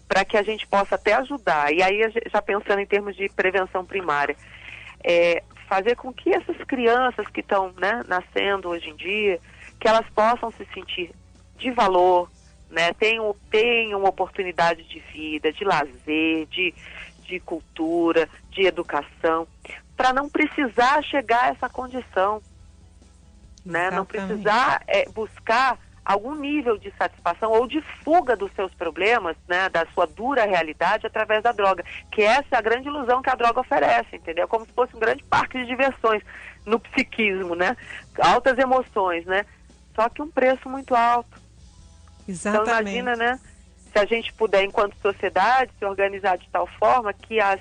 Para 0.07 0.23
que 0.23 0.37
a 0.37 0.43
gente 0.43 0.65
possa 0.65 0.95
até 0.95 1.13
ajudar. 1.15 1.73
E 1.73 1.83
aí, 1.83 1.99
já 2.31 2.41
pensando 2.41 2.79
em 2.79 2.85
termos 2.85 3.17
de 3.17 3.27
prevenção 3.27 3.83
primária, 3.85 4.37
é, 5.03 5.43
fazer 5.67 5.97
com 5.97 6.13
que 6.13 6.33
essas 6.33 6.55
crianças 6.63 7.27
que 7.27 7.41
estão 7.41 7.73
né, 7.77 8.01
nascendo 8.07 8.69
hoje 8.69 8.89
em 8.89 8.95
dia, 8.95 9.41
que 9.77 9.89
elas 9.89 10.07
possam 10.11 10.49
se 10.51 10.65
sentir 10.73 11.11
de 11.57 11.69
valor, 11.69 12.31
né, 12.69 12.93
tenham, 12.93 13.35
tenham 13.49 14.03
oportunidade 14.03 14.83
de 14.83 14.99
vida, 14.99 15.51
de 15.51 15.63
lazer, 15.63 16.45
de, 16.47 16.73
de 17.25 17.39
cultura, 17.39 18.27
de 18.51 18.65
educação, 18.65 19.47
para 19.95 20.13
não 20.13 20.29
precisar 20.29 21.03
chegar 21.03 21.45
a 21.45 21.47
essa 21.49 21.69
condição. 21.69 22.41
Né? 23.65 23.91
Não 23.91 24.05
precisar 24.05 24.81
é, 24.87 25.09
buscar 25.09 25.77
algum 26.07 26.35
nível 26.35 26.77
de 26.77 26.89
satisfação 26.97 27.51
ou 27.51 27.67
de 27.67 27.81
fuga 27.81 28.33
dos 28.33 28.49
seus 28.53 28.73
problemas, 28.73 29.35
né, 29.45 29.67
da 29.67 29.85
sua 29.87 30.07
dura 30.07 30.45
realidade 30.45 31.05
através 31.05 31.43
da 31.43 31.51
droga, 31.51 31.83
que 32.09 32.21
essa 32.21 32.47
é 32.51 32.55
a 32.55 32.61
grande 32.61 32.87
ilusão 32.87 33.21
que 33.21 33.29
a 33.29 33.35
droga 33.35 33.59
oferece, 33.59 34.15
entendeu? 34.15 34.47
Como 34.47 34.65
se 34.65 34.71
fosse 34.71 34.95
um 34.95 34.99
grande 34.99 35.21
parque 35.25 35.57
de 35.57 35.65
diversões 35.65 36.23
no 36.65 36.79
psiquismo, 36.79 37.55
né? 37.55 37.75
Altas 38.21 38.57
emoções, 38.57 39.25
né? 39.25 39.45
Só 39.93 40.07
que 40.07 40.21
um 40.21 40.31
preço 40.31 40.69
muito 40.69 40.95
alto. 40.95 41.46
Exatamente. 42.27 42.69
Então 42.69 42.81
imagina, 42.81 43.15
né? 43.15 43.39
Se 43.91 43.99
a 43.99 44.05
gente 44.05 44.33
puder, 44.33 44.63
enquanto 44.63 44.95
sociedade, 45.01 45.71
se 45.77 45.85
organizar 45.85 46.37
de 46.37 46.47
tal 46.49 46.67
forma 46.67 47.13
que 47.13 47.39
as 47.39 47.59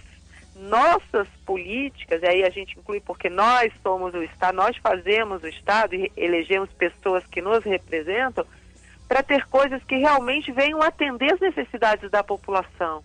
nossas 0.56 1.28
políticas, 1.44 2.22
e 2.22 2.26
aí 2.26 2.44
a 2.44 2.50
gente 2.50 2.78
inclui 2.78 3.00
porque 3.00 3.28
nós 3.28 3.72
somos 3.82 4.14
o 4.14 4.22
Estado, 4.22 4.56
nós 4.56 4.76
fazemos 4.78 5.42
o 5.42 5.48
Estado 5.48 5.94
e 5.94 6.10
elegemos 6.16 6.70
pessoas 6.72 7.24
que 7.26 7.42
nos 7.42 7.62
representam, 7.64 8.46
para 9.06 9.22
ter 9.22 9.46
coisas 9.46 9.82
que 9.84 9.96
realmente 9.96 10.50
venham 10.50 10.82
atender 10.82 11.34
as 11.34 11.40
necessidades 11.40 12.10
da 12.10 12.24
população, 12.24 13.04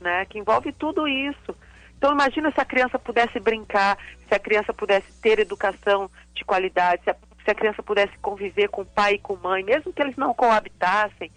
né? 0.00 0.26
Que 0.26 0.38
envolve 0.38 0.72
tudo 0.72 1.08
isso. 1.08 1.56
Então 1.96 2.12
imagina 2.12 2.50
se 2.50 2.60
a 2.60 2.64
criança 2.64 2.98
pudesse 2.98 3.38
brincar, 3.38 3.96
se 4.28 4.34
a 4.34 4.38
criança 4.38 4.72
pudesse 4.72 5.06
ter 5.22 5.38
educação 5.38 6.10
de 6.34 6.44
qualidade, 6.44 7.02
se 7.04 7.10
a, 7.10 7.16
a 7.50 7.54
criança 7.54 7.82
pudesse 7.82 8.16
conviver 8.18 8.68
com 8.68 8.84
pai 8.84 9.14
e 9.14 9.18
com 9.18 9.36
mãe, 9.36 9.62
mesmo 9.62 9.92
que 9.92 10.02
eles 10.02 10.16
não 10.16 10.32
coabitassem, 10.34 11.30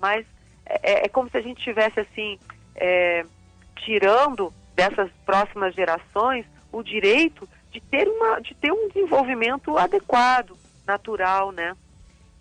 mas 0.00 0.26
é, 0.66 1.06
é 1.06 1.08
como 1.08 1.30
se 1.30 1.36
a 1.36 1.42
gente 1.42 1.62
tivesse 1.62 2.00
assim 2.00 2.38
é, 2.76 3.24
tirando 3.76 4.52
dessas 4.74 5.10
próximas 5.24 5.74
gerações 5.74 6.46
o 6.70 6.82
direito 6.82 7.48
de 7.70 7.80
ter, 7.80 8.08
uma, 8.08 8.40
de 8.40 8.54
ter 8.54 8.72
um 8.72 8.88
desenvolvimento 8.88 9.76
adequado, 9.76 10.56
natural, 10.86 11.52
né? 11.52 11.74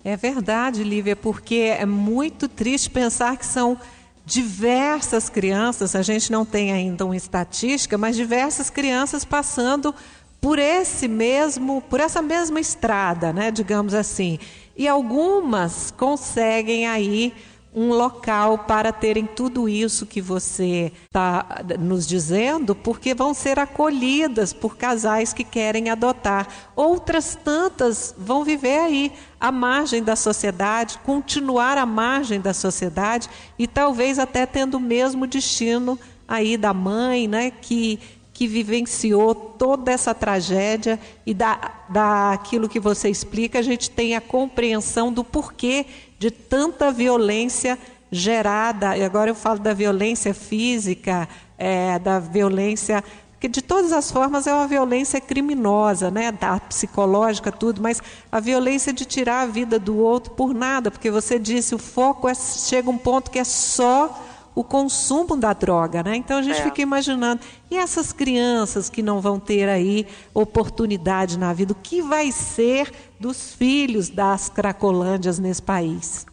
É 0.03 0.17
verdade, 0.17 0.83
Lívia, 0.83 1.15
porque 1.15 1.75
é 1.77 1.85
muito 1.85 2.49
triste 2.49 2.89
pensar 2.89 3.37
que 3.37 3.45
são 3.45 3.79
diversas 4.25 5.29
crianças, 5.29 5.95
a 5.95 6.01
gente 6.01 6.31
não 6.31 6.45
tem 6.45 6.71
ainda 6.71 7.05
uma 7.05 7.15
estatística, 7.15 7.97
mas 7.97 8.15
diversas 8.15 8.69
crianças 8.69 9.25
passando 9.25 9.93
por 10.41 10.57
esse 10.57 11.07
mesmo, 11.07 11.81
por 11.81 11.99
essa 11.99 12.21
mesma 12.21 12.59
estrada, 12.59 13.31
né, 13.31 13.51
digamos 13.51 13.93
assim. 13.93 14.39
E 14.75 14.87
algumas 14.87 15.91
conseguem 15.91 16.87
aí 16.87 17.31
um 17.73 17.89
local 17.93 18.57
para 18.59 18.91
terem 18.91 19.25
tudo 19.25 19.69
isso 19.69 20.05
que 20.05 20.21
você 20.21 20.91
está 21.05 21.63
nos 21.79 22.05
dizendo, 22.05 22.75
porque 22.75 23.13
vão 23.13 23.33
ser 23.33 23.59
acolhidas 23.59 24.51
por 24.51 24.75
casais 24.75 25.31
que 25.31 25.43
querem 25.43 25.89
adotar. 25.89 26.47
Outras 26.75 27.37
tantas 27.41 28.13
vão 28.17 28.43
viver 28.43 28.79
aí 28.79 29.11
à 29.39 29.51
margem 29.51 30.03
da 30.03 30.17
sociedade, 30.17 30.99
continuar 31.05 31.77
à 31.77 31.85
margem 31.85 32.41
da 32.41 32.53
sociedade 32.53 33.29
e 33.57 33.65
talvez 33.67 34.19
até 34.19 34.45
tendo 34.45 34.75
o 34.75 34.79
mesmo 34.79 35.25
destino 35.25 35.97
aí 36.27 36.57
da 36.57 36.73
mãe, 36.73 37.27
né, 37.27 37.51
que 37.51 37.99
que 38.41 38.47
vivenciou 38.47 39.35
toda 39.35 39.91
essa 39.91 40.15
tragédia 40.15 40.99
e 41.27 41.31
da, 41.31 41.73
daquilo 41.87 42.67
que 42.67 42.79
você 42.79 43.07
explica, 43.07 43.59
a 43.59 43.61
gente 43.61 43.87
tem 43.91 44.15
a 44.15 44.19
compreensão 44.19 45.13
do 45.13 45.23
porquê 45.23 45.85
de 46.17 46.31
tanta 46.31 46.91
violência 46.91 47.77
gerada, 48.11 48.97
e 48.97 49.03
agora 49.03 49.29
eu 49.29 49.35
falo 49.35 49.59
da 49.59 49.75
violência 49.75 50.33
física, 50.33 51.29
é, 51.55 51.99
da 51.99 52.17
violência 52.17 53.03
que 53.39 53.47
de 53.47 53.61
todas 53.61 53.91
as 53.91 54.11
formas 54.11 54.47
é 54.47 54.53
uma 54.55 54.67
violência 54.67 55.21
criminosa, 55.21 56.09
né, 56.09 56.31
da 56.31 56.59
psicológica 56.61 57.51
tudo, 57.51 57.79
mas 57.79 58.01
a 58.31 58.39
violência 58.39 58.91
de 58.91 59.05
tirar 59.05 59.41
a 59.41 59.45
vida 59.45 59.77
do 59.77 59.97
outro 59.97 60.33
por 60.33 60.51
nada, 60.51 60.89
porque 60.89 61.11
você 61.11 61.37
disse 61.37 61.75
o 61.75 61.77
foco 61.77 62.27
é, 62.27 62.33
chega 62.33 62.89
um 62.89 62.97
ponto 62.97 63.29
que 63.29 63.37
é 63.37 63.43
só 63.43 64.19
o 64.53 64.63
consumo 64.63 65.37
da 65.37 65.53
droga, 65.53 66.03
né? 66.03 66.15
Então 66.15 66.37
a 66.37 66.41
gente 66.41 66.59
é. 66.59 66.63
fica 66.63 66.81
imaginando, 66.81 67.41
e 67.69 67.77
essas 67.77 68.11
crianças 68.11 68.89
que 68.89 69.01
não 69.01 69.21
vão 69.21 69.39
ter 69.39 69.69
aí 69.69 70.07
oportunidade 70.33 71.37
na 71.39 71.53
vida, 71.53 71.73
o 71.73 71.75
que 71.75 72.01
vai 72.01 72.31
ser 72.31 72.91
dos 73.19 73.53
filhos 73.55 74.09
das 74.09 74.49
cracolândias 74.49 75.39
nesse 75.39 75.61
país? 75.61 76.25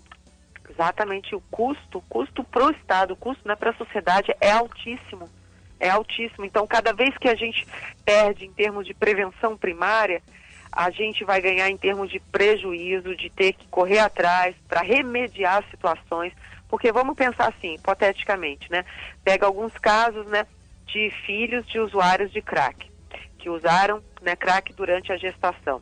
Exatamente, 0.69 1.35
o 1.35 1.41
custo, 1.51 1.99
o 1.99 2.03
custo 2.03 2.45
para 2.45 2.67
o 2.67 2.71
Estado, 2.71 3.13
o 3.13 3.17
custo 3.17 3.47
né, 3.47 3.57
para 3.57 3.71
a 3.71 3.75
sociedade 3.75 4.35
é 4.41 4.53
altíssimo, 4.53 5.29
é 5.81 5.91
altíssimo. 5.91 6.45
Então 6.45 6.67
cada 6.67 6.93
vez 6.93 7.17
que 7.19 7.29
a 7.29 7.35
gente 7.35 7.67
perde 8.05 8.47
em 8.47 8.53
termos 8.53 8.87
de 8.87 8.95
prevenção 8.95 9.57
primária, 9.57 10.23
a 10.71 10.91
gente 10.91 11.25
vai 11.25 11.41
ganhar 11.41 11.69
em 11.69 11.77
termos 11.77 12.11
de 12.11 12.21
prejuízo, 12.21 13.17
de 13.17 13.31
ter 13.31 13.53
que 13.55 13.67
correr 13.69 13.99
atrás 13.99 14.55
para 14.69 14.81
remediar 14.81 15.65
situações, 15.71 16.33
porque 16.69 16.93
vamos 16.93 17.17
pensar 17.17 17.49
assim, 17.49 17.75
hipoteticamente, 17.75 18.71
né? 18.71 18.85
Pega 19.25 19.47
alguns 19.47 19.73
casos, 19.79 20.27
né, 20.27 20.47
de 20.87 21.11
filhos 21.27 21.67
de 21.67 21.79
usuários 21.79 22.31
de 22.31 22.43
crack, 22.43 22.91
que 23.39 23.49
usaram 23.49 24.03
né, 24.21 24.37
crack 24.37 24.73
durante 24.73 25.13
a 25.13 25.17
gestação. 25.17 25.81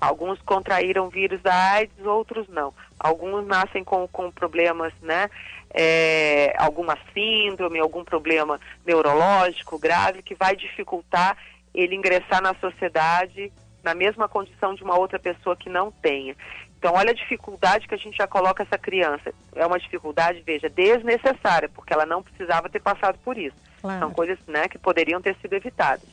Alguns 0.00 0.40
contraíram 0.42 1.08
vírus 1.08 1.40
da 1.40 1.54
AIDS, 1.72 2.04
outros 2.04 2.46
não. 2.48 2.74
Alguns 2.98 3.46
nascem 3.46 3.82
com, 3.82 4.06
com 4.08 4.30
problemas, 4.30 4.92
né? 5.00 5.30
É, 5.70 6.54
alguma 6.58 6.96
síndrome, 7.12 7.78
algum 7.78 8.04
problema 8.04 8.60
neurológico 8.86 9.78
grave 9.78 10.22
que 10.22 10.34
vai 10.34 10.54
dificultar 10.54 11.36
ele 11.74 11.96
ingressar 11.96 12.40
na 12.40 12.54
sociedade 12.54 13.52
na 13.82 13.94
mesma 13.94 14.28
condição 14.28 14.74
de 14.74 14.82
uma 14.82 14.98
outra 14.98 15.18
pessoa 15.18 15.56
que 15.56 15.68
não 15.68 15.90
tenha. 15.90 16.34
Então, 16.84 16.96
olha 16.96 17.12
a 17.12 17.14
dificuldade 17.14 17.88
que 17.88 17.94
a 17.94 17.96
gente 17.96 18.18
já 18.18 18.26
coloca 18.26 18.62
essa 18.62 18.76
criança. 18.76 19.32
É 19.56 19.64
uma 19.64 19.78
dificuldade, 19.78 20.42
veja, 20.44 20.68
desnecessária, 20.68 21.66
porque 21.66 21.94
ela 21.94 22.04
não 22.04 22.22
precisava 22.22 22.68
ter 22.68 22.78
passado 22.78 23.18
por 23.24 23.38
isso. 23.38 23.56
Claro. 23.80 24.00
São 24.00 24.10
coisas 24.10 24.38
né, 24.46 24.68
que 24.68 24.76
poderiam 24.76 25.18
ter 25.22 25.34
sido 25.36 25.54
evitadas. 25.54 26.04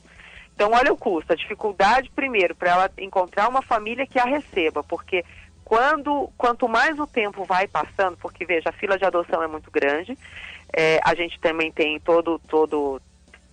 Então, 0.56 0.72
olha 0.72 0.94
o 0.94 0.96
custo. 0.96 1.34
A 1.34 1.36
dificuldade, 1.36 2.10
primeiro, 2.16 2.56
para 2.56 2.72
ela 2.72 2.92
encontrar 3.00 3.50
uma 3.50 3.62
família 3.62 4.08
que 4.08 4.18
a 4.18 4.24
receba, 4.24 4.82
porque 4.82 5.26
quando, 5.66 6.30
quanto 6.38 6.70
mais 6.70 6.98
o 6.98 7.06
tempo 7.06 7.44
vai 7.44 7.68
passando, 7.68 8.16
porque, 8.16 8.46
veja, 8.46 8.70
a 8.70 8.74
fila 8.74 8.98
de 8.98 9.04
adoção 9.04 9.44
é 9.44 9.48
muito 9.48 9.70
grande, 9.70 10.18
é, 10.72 11.02
a 11.04 11.14
gente 11.14 11.38
também 11.42 11.70
tem 11.70 12.00
todo, 12.00 12.40
todo, 12.48 13.02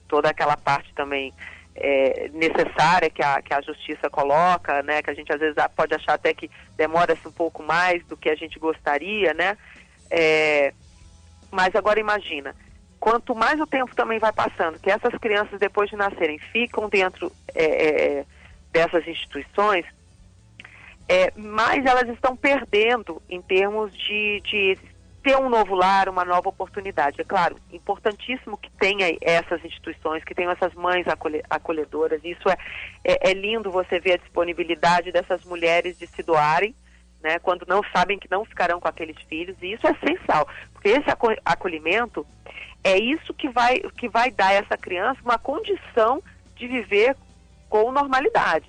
toda 0.06 0.30
aquela 0.30 0.56
parte 0.56 0.94
também 0.94 1.34
é, 1.80 2.30
necessária 2.32 3.08
que 3.08 3.22
a, 3.22 3.40
que 3.40 3.54
a 3.54 3.60
justiça 3.60 4.10
coloca, 4.10 4.82
né, 4.82 5.02
que 5.02 5.10
a 5.10 5.14
gente 5.14 5.32
às 5.32 5.40
vezes 5.40 5.56
pode 5.76 5.94
achar 5.94 6.14
até 6.14 6.34
que 6.34 6.50
demora-se 6.76 7.26
um 7.26 7.32
pouco 7.32 7.62
mais 7.62 8.04
do 8.06 8.16
que 8.16 8.28
a 8.28 8.34
gente 8.34 8.58
gostaria, 8.58 9.32
né, 9.32 9.56
é, 10.10 10.72
mas 11.50 11.74
agora 11.74 12.00
imagina, 12.00 12.54
quanto 12.98 13.34
mais 13.34 13.60
o 13.60 13.66
tempo 13.66 13.94
também 13.94 14.18
vai 14.18 14.32
passando, 14.32 14.78
que 14.78 14.90
essas 14.90 15.14
crianças 15.18 15.58
depois 15.58 15.88
de 15.88 15.96
nascerem 15.96 16.38
ficam 16.38 16.88
dentro 16.88 17.32
é, 17.54 17.64
é 17.64 18.24
dessas 18.72 19.06
instituições, 19.06 19.86
é, 21.08 21.32
mais 21.36 21.86
elas 21.86 22.08
estão 22.08 22.36
perdendo 22.36 23.22
em 23.30 23.40
termos 23.40 23.96
de, 23.96 24.42
de 24.42 24.78
ter 25.28 25.36
um 25.36 25.50
novo 25.50 25.74
lar, 25.74 26.08
uma 26.08 26.24
nova 26.24 26.48
oportunidade. 26.48 27.20
É 27.20 27.24
claro, 27.24 27.54
importantíssimo 27.70 28.56
que 28.56 28.70
tenha 28.70 29.14
essas 29.20 29.62
instituições, 29.62 30.24
que 30.24 30.34
tenham 30.34 30.50
essas 30.50 30.72
mães 30.72 31.04
acolhedoras. 31.50 32.24
Isso 32.24 32.48
é, 32.48 32.56
é, 33.04 33.30
é 33.30 33.34
lindo 33.34 33.70
você 33.70 34.00
ver 34.00 34.12
a 34.12 34.16
disponibilidade 34.16 35.12
dessas 35.12 35.44
mulheres 35.44 35.98
de 35.98 36.06
se 36.06 36.22
doarem, 36.22 36.74
né, 37.22 37.38
quando 37.40 37.66
não 37.68 37.82
sabem 37.92 38.18
que 38.18 38.30
não 38.30 38.42
ficarão 38.42 38.80
com 38.80 38.88
aqueles 38.88 39.18
filhos. 39.28 39.54
E 39.60 39.74
isso 39.74 39.86
é 39.86 39.90
essencial, 39.90 40.48
porque 40.72 40.88
esse 40.88 41.10
acolhimento 41.44 42.26
é 42.82 42.96
isso 42.96 43.34
que 43.34 43.50
vai, 43.50 43.80
que 43.98 44.08
vai 44.08 44.30
dar 44.30 44.48
a 44.48 44.54
essa 44.54 44.78
criança 44.78 45.20
uma 45.22 45.38
condição 45.38 46.22
de 46.56 46.66
viver 46.66 47.14
com 47.68 47.92
normalidade, 47.92 48.66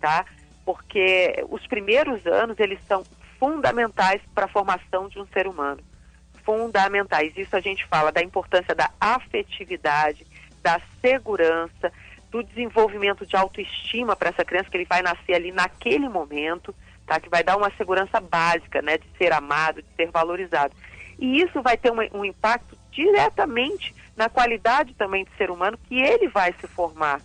tá? 0.00 0.24
Porque 0.64 1.44
os 1.50 1.66
primeiros 1.66 2.24
anos 2.26 2.58
eles 2.58 2.78
são 2.88 3.04
fundamentais 3.38 4.22
para 4.34 4.46
a 4.46 4.48
formação 4.48 5.06
de 5.06 5.18
um 5.18 5.26
ser 5.26 5.46
humano 5.46 5.89
fundamentais. 6.50 7.32
Isso 7.36 7.54
a 7.54 7.60
gente 7.60 7.86
fala 7.86 8.10
da 8.10 8.20
importância 8.20 8.74
da 8.74 8.90
afetividade, 9.00 10.26
da 10.60 10.80
segurança, 11.00 11.92
do 12.28 12.42
desenvolvimento 12.42 13.24
de 13.24 13.36
autoestima 13.36 14.16
para 14.16 14.30
essa 14.30 14.44
criança 14.44 14.68
que 14.68 14.76
ele 14.76 14.84
vai 14.84 15.00
nascer 15.00 15.34
ali 15.34 15.52
naquele 15.52 16.08
momento, 16.08 16.74
tá? 17.06 17.20
Que 17.20 17.28
vai 17.28 17.44
dar 17.44 17.56
uma 17.56 17.70
segurança 17.76 18.20
básica, 18.20 18.82
né? 18.82 18.98
De 18.98 19.06
ser 19.16 19.32
amado, 19.32 19.80
de 19.80 19.88
ser 19.96 20.10
valorizado. 20.10 20.74
E 21.20 21.40
isso 21.40 21.62
vai 21.62 21.76
ter 21.76 21.92
um, 21.92 22.18
um 22.18 22.24
impacto 22.24 22.76
diretamente 22.90 23.94
na 24.16 24.28
qualidade 24.28 24.92
também 24.94 25.24
de 25.24 25.30
ser 25.36 25.50
humano 25.50 25.78
que 25.88 26.00
ele 26.00 26.26
vai 26.28 26.52
se 26.60 26.66
formar. 26.66 27.20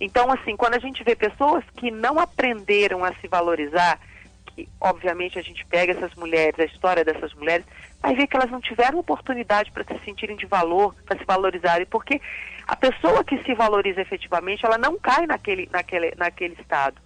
Então, 0.00 0.32
assim, 0.32 0.56
quando 0.56 0.74
a 0.74 0.78
gente 0.78 1.04
vê 1.04 1.14
pessoas 1.14 1.64
que 1.76 1.90
não 1.90 2.18
aprenderam 2.18 3.04
a 3.04 3.14
se 3.14 3.28
valorizar, 3.28 3.98
que, 4.46 4.68
obviamente, 4.80 5.38
a 5.38 5.42
gente 5.42 5.64
pega 5.66 5.92
essas 5.92 6.14
mulheres, 6.14 6.58
a 6.58 6.64
história 6.64 7.04
dessas 7.04 7.32
mulheres, 7.34 7.66
vai 8.06 8.14
ver 8.14 8.28
que 8.28 8.36
elas 8.36 8.50
não 8.52 8.60
tiveram 8.60 9.00
oportunidade 9.00 9.72
para 9.72 9.82
se 9.82 10.04
sentirem 10.04 10.36
de 10.36 10.46
valor, 10.46 10.94
para 11.04 11.18
se 11.18 11.24
valorizarem, 11.24 11.84
porque 11.86 12.20
a 12.64 12.76
pessoa 12.76 13.24
que 13.24 13.42
se 13.42 13.52
valoriza 13.52 14.00
efetivamente, 14.00 14.64
ela 14.64 14.78
não 14.78 14.96
cai 14.96 15.26
naquele, 15.26 15.68
naquele, 15.72 16.14
naquele 16.16 16.54
estado. 16.54 17.02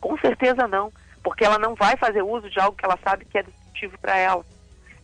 Com 0.00 0.16
certeza 0.18 0.68
não, 0.68 0.92
porque 1.20 1.44
ela 1.44 1.58
não 1.58 1.74
vai 1.74 1.96
fazer 1.96 2.22
uso 2.22 2.48
de 2.48 2.60
algo 2.60 2.76
que 2.76 2.84
ela 2.84 2.96
sabe 3.02 3.24
que 3.24 3.38
é 3.38 3.42
destrutivo 3.42 3.98
para 3.98 4.16
ela. 4.16 4.44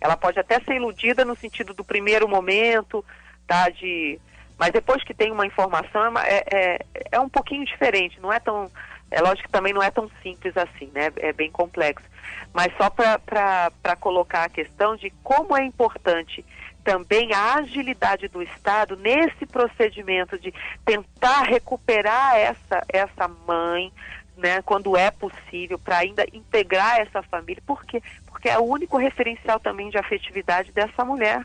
Ela 0.00 0.16
pode 0.16 0.38
até 0.38 0.60
ser 0.60 0.76
iludida 0.76 1.24
no 1.24 1.34
sentido 1.34 1.74
do 1.74 1.84
primeiro 1.84 2.28
momento, 2.28 3.04
tá, 3.48 3.68
de 3.70 4.20
mas 4.56 4.70
depois 4.70 5.02
que 5.02 5.12
tem 5.12 5.32
uma 5.32 5.44
informação 5.44 6.16
é, 6.20 6.44
é, 6.52 6.78
é 7.10 7.18
um 7.18 7.28
pouquinho 7.28 7.64
diferente, 7.64 8.20
não 8.20 8.32
é 8.32 8.38
tão 8.38 8.70
é 9.10 9.20
lógico 9.20 9.48
que 9.48 9.52
também 9.52 9.72
não 9.72 9.82
é 9.82 9.90
tão 9.90 10.10
simples 10.22 10.56
assim, 10.56 10.90
né? 10.92 11.12
É 11.16 11.32
bem 11.32 11.50
complexo. 11.50 12.06
Mas 12.52 12.72
só 12.76 12.90
para 12.90 13.96
colocar 14.00 14.44
a 14.44 14.48
questão 14.48 14.96
de 14.96 15.10
como 15.22 15.56
é 15.56 15.64
importante 15.64 16.44
também 16.84 17.32
a 17.32 17.54
agilidade 17.54 18.28
do 18.28 18.42
Estado 18.42 18.96
nesse 18.96 19.46
procedimento 19.46 20.38
de 20.38 20.52
tentar 20.84 21.42
recuperar 21.42 22.36
essa, 22.36 22.84
essa 22.88 23.26
mãe, 23.26 23.90
né, 24.36 24.60
quando 24.62 24.96
é 24.96 25.10
possível, 25.10 25.78
para 25.78 25.98
ainda 25.98 26.26
integrar 26.32 27.00
essa 27.00 27.22
família. 27.22 27.62
Por 27.66 27.84
quê? 27.84 28.02
Porque 28.26 28.48
é 28.48 28.58
o 28.58 28.64
único 28.64 28.98
referencial 28.98 29.58
também 29.58 29.88
de 29.88 29.96
afetividade 29.96 30.72
dessa 30.72 31.04
mulher. 31.04 31.44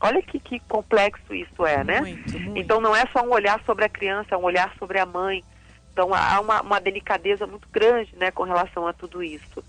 Olha 0.00 0.22
que, 0.22 0.38
que 0.38 0.60
complexo 0.60 1.34
isso 1.34 1.66
é, 1.66 1.84
né? 1.84 2.00
Muito, 2.00 2.38
muito. 2.38 2.58
Então 2.58 2.80
não 2.80 2.94
é 2.94 3.04
só 3.12 3.22
um 3.22 3.32
olhar 3.32 3.60
sobre 3.66 3.84
a 3.84 3.88
criança, 3.88 4.34
é 4.34 4.38
um 4.38 4.44
olhar 4.44 4.72
sobre 4.78 4.98
a 4.98 5.04
mãe, 5.04 5.44
então 5.92 6.14
há 6.14 6.40
uma, 6.40 6.62
uma 6.62 6.80
delicadeza 6.80 7.46
muito 7.46 7.68
grande 7.70 8.14
né, 8.16 8.30
com 8.30 8.42
relação 8.42 8.86
a 8.86 8.92
tudo 8.92 9.22
isso. 9.22 9.62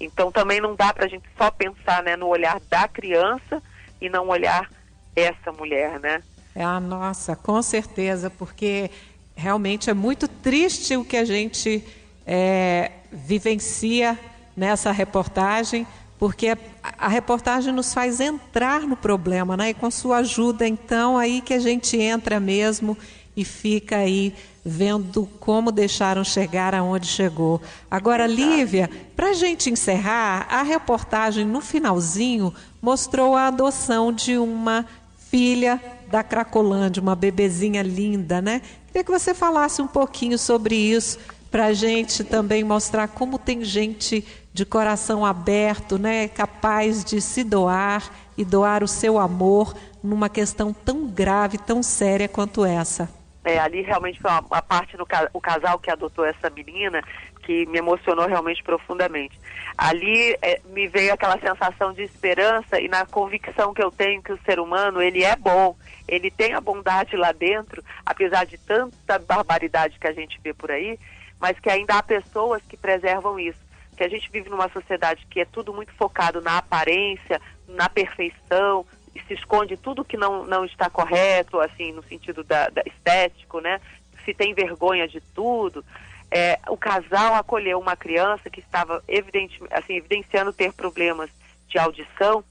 Então 0.00 0.32
também 0.32 0.60
não 0.60 0.74
dá 0.74 0.92
para 0.92 1.04
a 1.04 1.08
gente 1.08 1.24
só 1.36 1.50
pensar 1.50 2.02
né, 2.02 2.16
no 2.16 2.26
olhar 2.26 2.60
da 2.68 2.88
criança 2.88 3.62
e 4.00 4.08
não 4.08 4.28
olhar 4.28 4.68
essa 5.14 5.52
mulher, 5.52 6.00
né? 6.00 6.22
É 6.54 6.62
a 6.62 6.78
nossa, 6.78 7.34
com 7.34 7.60
certeza, 7.62 8.30
porque 8.30 8.90
realmente 9.34 9.90
é 9.90 9.94
muito 9.94 10.28
triste 10.28 10.96
o 10.96 11.04
que 11.04 11.16
a 11.16 11.24
gente 11.24 11.84
é, 12.26 12.92
vivencia 13.10 14.18
nessa 14.56 14.92
reportagem, 14.92 15.86
porque 16.18 16.48
a, 16.48 16.58
a, 16.98 17.08
reportagem 17.08 17.72
nos 17.72 17.92
faz 17.92 18.20
entrar 18.20 18.82
no 18.82 18.96
problema, 18.96 19.56
né? 19.56 19.70
E 19.70 19.74
com 19.74 19.90
sua 19.90 20.18
ajuda, 20.18 20.66
então, 20.66 21.18
aí 21.18 21.40
que 21.40 21.54
a 21.54 21.58
gente 21.58 21.96
entra 21.96 22.38
mesmo 22.38 22.96
e 23.36 23.44
fica 23.44 23.96
aí 23.96 24.34
vendo 24.64 25.28
como 25.40 25.70
deixaram 25.70 26.24
chegar 26.24 26.74
aonde 26.74 27.06
chegou. 27.06 27.60
Agora, 27.90 28.26
Lívia, 28.26 28.88
para 29.14 29.30
a 29.30 29.34
gente 29.34 29.70
encerrar, 29.70 30.46
a 30.48 30.62
reportagem 30.62 31.44
no 31.44 31.60
finalzinho 31.60 32.54
mostrou 32.80 33.36
a 33.36 33.48
adoção 33.48 34.12
de 34.12 34.38
uma 34.38 34.86
filha 35.30 35.80
da 36.10 36.22
Cracolândia, 36.22 37.02
uma 37.02 37.14
bebezinha 37.14 37.82
linda, 37.82 38.40
né? 38.40 38.62
Queria 38.86 39.04
que 39.04 39.10
você 39.10 39.34
falasse 39.34 39.82
um 39.82 39.86
pouquinho 39.86 40.38
sobre 40.38 40.76
isso, 40.76 41.18
para 41.50 41.66
a 41.66 41.72
gente 41.72 42.24
também 42.24 42.64
mostrar 42.64 43.08
como 43.08 43.38
tem 43.38 43.64
gente 43.64 44.24
de 44.52 44.64
coração 44.64 45.26
aberto, 45.26 45.98
né? 45.98 46.28
Capaz 46.28 47.04
de 47.04 47.20
se 47.20 47.44
doar 47.44 48.10
e 48.36 48.44
doar 48.44 48.82
o 48.82 48.88
seu 48.88 49.18
amor 49.18 49.74
numa 50.02 50.28
questão 50.28 50.72
tão 50.72 51.06
grave, 51.06 51.58
tão 51.58 51.82
séria 51.82 52.28
quanto 52.28 52.64
essa. 52.64 53.08
É, 53.44 53.58
ali 53.58 53.82
realmente 53.82 54.20
foi 54.20 54.30
uma, 54.30 54.40
uma 54.40 54.62
parte 54.62 54.96
do 54.96 55.06
o 55.32 55.40
casal 55.40 55.78
que 55.78 55.90
adotou 55.90 56.24
essa 56.24 56.48
menina 56.48 57.02
que 57.44 57.66
me 57.66 57.78
emocionou 57.78 58.26
realmente 58.26 58.62
profundamente. 58.62 59.38
Ali 59.76 60.36
é, 60.40 60.60
me 60.66 60.88
veio 60.88 61.12
aquela 61.12 61.38
sensação 61.38 61.92
de 61.92 62.02
esperança 62.02 62.80
e 62.80 62.88
na 62.88 63.04
convicção 63.04 63.74
que 63.74 63.82
eu 63.82 63.90
tenho 63.90 64.22
que 64.22 64.32
o 64.32 64.40
ser 64.44 64.58
humano 64.58 65.02
ele 65.02 65.22
é 65.22 65.36
bom, 65.36 65.76
ele 66.08 66.30
tem 66.30 66.54
a 66.54 66.60
bondade 66.60 67.16
lá 67.16 67.32
dentro, 67.32 67.84
apesar 68.04 68.46
de 68.46 68.56
tanta 68.58 69.18
barbaridade 69.18 69.98
que 69.98 70.08
a 70.08 70.12
gente 70.12 70.40
vê 70.42 70.54
por 70.54 70.70
aí, 70.70 70.98
mas 71.38 71.58
que 71.60 71.68
ainda 71.68 71.98
há 71.98 72.02
pessoas 72.02 72.62
que 72.68 72.76
preservam 72.76 73.38
isso. 73.38 73.62
Que 73.96 74.04
a 74.04 74.08
gente 74.08 74.30
vive 74.30 74.48
numa 74.48 74.68
sociedade 74.70 75.26
que 75.30 75.40
é 75.40 75.44
tudo 75.44 75.72
muito 75.72 75.92
focado 75.92 76.40
na 76.40 76.58
aparência, 76.58 77.40
na 77.68 77.88
perfeição, 77.88 78.84
se 79.26 79.34
esconde 79.34 79.76
tudo 79.76 80.04
que 80.04 80.16
não, 80.16 80.44
não 80.44 80.64
está 80.64 80.88
correto, 80.90 81.60
assim, 81.60 81.92
no 81.92 82.02
sentido 82.02 82.44
da, 82.44 82.68
da 82.68 82.82
estético, 82.86 83.60
né? 83.60 83.80
Se 84.24 84.34
tem 84.34 84.54
vergonha 84.54 85.06
de 85.06 85.20
tudo. 85.34 85.84
É, 86.30 86.58
o 86.68 86.76
casal 86.76 87.34
acolheu 87.34 87.78
uma 87.78 87.96
criança 87.96 88.50
que 88.50 88.60
estava 88.60 89.02
evidente, 89.06 89.60
assim, 89.70 89.94
evidenciando 89.94 90.52
ter 90.52 90.72
problemas 90.72 91.30
de 91.68 91.78
audição 91.78 92.44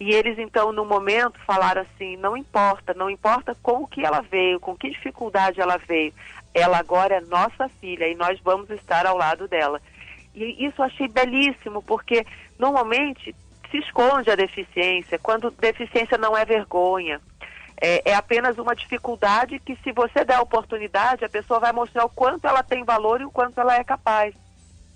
e 0.00 0.14
eles 0.14 0.38
então 0.38 0.72
no 0.72 0.86
momento 0.86 1.38
falaram 1.40 1.82
assim 1.82 2.16
não 2.16 2.34
importa 2.34 2.94
não 2.94 3.10
importa 3.10 3.54
com 3.62 3.82
o 3.82 3.86
que 3.86 4.02
ela 4.02 4.22
veio 4.22 4.58
com 4.58 4.74
que 4.74 4.88
dificuldade 4.88 5.60
ela 5.60 5.76
veio 5.76 6.14
ela 6.54 6.78
agora 6.78 7.16
é 7.16 7.20
nossa 7.20 7.68
filha 7.80 8.08
e 8.08 8.14
nós 8.14 8.40
vamos 8.40 8.70
estar 8.70 9.04
ao 9.04 9.18
lado 9.18 9.46
dela 9.46 9.80
e 10.34 10.64
isso 10.64 10.80
eu 10.80 10.86
achei 10.86 11.06
belíssimo 11.06 11.82
porque 11.82 12.26
normalmente 12.58 13.34
se 13.70 13.78
esconde 13.78 14.30
a 14.30 14.36
deficiência, 14.36 15.18
quando 15.18 15.50
deficiência 15.50 16.18
não 16.18 16.36
é 16.36 16.44
vergonha. 16.44 17.20
É, 17.80 18.10
é, 18.10 18.14
apenas 18.14 18.58
uma 18.58 18.76
dificuldade 18.76 19.58
que, 19.60 19.74
se 19.76 19.90
você 19.92 20.22
der 20.24 20.36
a 20.36 20.42
oportunidade, 20.42 21.24
a 21.24 21.30
pessoa 21.30 21.58
vai 21.58 21.72
mostrar 21.72 22.04
o 22.04 22.10
quanto 22.10 22.46
ela 22.46 22.62
tem 22.62 22.84
valor 22.84 23.20
e 23.20 23.24
o 23.24 23.30
quanto 23.30 23.58
ela 23.58 23.74
é 23.74 23.82
capaz. 23.82 24.34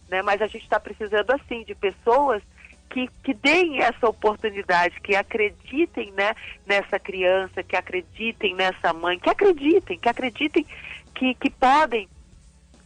Né? 0.08 0.20
Mas 0.20 0.42
a 0.42 0.46
gente 0.46 0.64
está 0.64 0.78
precisando, 0.78 1.30
assim, 1.30 1.64
de 1.64 1.74
pessoas 1.74 2.42
que, 2.90 3.08
que 3.22 3.32
deem 3.32 3.80
essa 3.80 4.06
oportunidade, 4.06 5.00
que 5.00 5.16
acreditem 5.16 6.12
né, 6.12 6.34
nessa 6.66 6.98
criança, 6.98 7.62
que 7.62 7.74
acreditem 7.74 8.54
nessa 8.54 8.92
mãe, 8.92 9.18
que 9.18 9.30
acreditem, 9.30 9.98
que 9.98 10.08
acreditem 10.08 10.66
que, 11.14 11.34
que 11.34 11.50
podem 11.50 12.06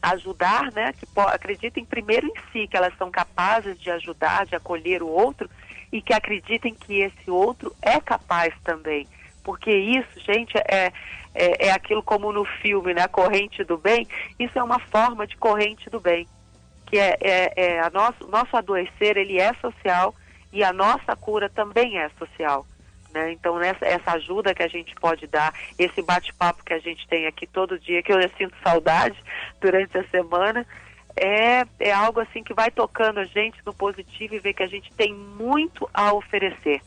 ajudar, 0.01 0.71
né, 0.73 0.93
que 0.93 1.07
acreditem 1.21 1.85
primeiro 1.85 2.27
em 2.27 2.35
si, 2.53 2.69
que 2.69 2.77
elas 2.77 2.97
são 2.97 3.11
capazes 3.11 3.79
de 3.81 3.91
ajudar, 3.91 4.47
de 4.47 4.55
acolher 4.55 5.03
o 5.03 5.09
outro 5.09 5.51
e 5.93 6.03
que 6.03 6.13
acreditem 6.13 6.75
que 6.75 7.01
esse 7.01 7.31
outro 7.31 7.75
é 7.83 8.01
capaz 8.01 8.55
também. 8.65 9.07
Porque 9.43 9.71
isso, 9.71 10.21
gente, 10.21 10.57
é, 10.59 10.93
é, 11.35 11.69
é 11.69 11.71
aquilo 11.71 12.03
como 12.03 12.33
no 12.33 12.45
filme, 12.45 12.93
né? 12.93 13.03
A 13.03 13.09
corrente 13.09 13.65
do 13.65 13.79
bem. 13.79 14.07
Isso 14.39 14.59
é 14.59 14.63
uma 14.63 14.79
forma 14.79 15.27
de 15.27 15.37
corrente 15.37 15.89
do 15.89 16.01
bem. 16.01 16.27
Que 16.87 16.99
é, 16.99 17.17
é, 17.21 17.53
é 17.57 17.81
a 17.81 17.91
nosso, 17.91 18.27
nosso 18.29 18.57
adoecer, 18.57 19.17
ele 19.17 19.39
é 19.39 19.53
social 19.55 20.15
e 20.53 20.63
a 20.65 20.73
nossa 20.73 21.15
cura 21.17 21.49
também 21.49 21.99
é 21.99 22.09
social. 22.19 22.67
Né? 23.13 23.33
Então, 23.33 23.59
nessa, 23.59 23.85
essa 23.87 24.13
ajuda 24.13 24.55
que 24.55 24.63
a 24.63 24.69
gente 24.69 24.95
pode 24.95 25.27
dar, 25.27 25.53
esse 25.79 26.03
bate-papo 26.03 26.65
que 26.65 26.75
a 26.75 26.79
gente 26.79 27.07
tem 27.09 27.27
aqui 27.27 27.47
todo 27.47 27.79
dia, 27.79 28.03
que 28.03 28.13
eu 28.13 28.21
sinto 28.37 28.55
saudade 28.63 29.17
durante 29.61 29.97
a 29.97 30.05
semana, 30.09 30.67
é, 31.21 31.67
é 31.81 31.93
algo 31.93 32.21
assim 32.21 32.43
que 32.43 32.55
vai 32.55 32.71
tocando 32.71 33.19
a 33.19 33.25
gente 33.25 33.59
no 33.65 33.73
positivo 33.73 34.35
e 34.35 34.39
ver 34.39 34.55
que 34.55 34.63
a 34.63 34.69
gente 34.69 34.93
tem 34.95 35.13
muito 35.13 35.89
a 35.93 36.13
oferecer. 36.13 36.81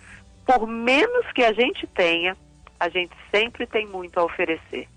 Por 0.46 0.68
menos 0.68 1.32
que 1.34 1.44
a 1.44 1.54
gente 1.54 1.86
tenha, 1.88 2.36
a 2.80 2.90
gente 2.90 3.14
sempre 3.30 3.68
tem 3.68 3.88
muito 3.88 4.20
a 4.20 4.24
oferecer. 4.24 4.88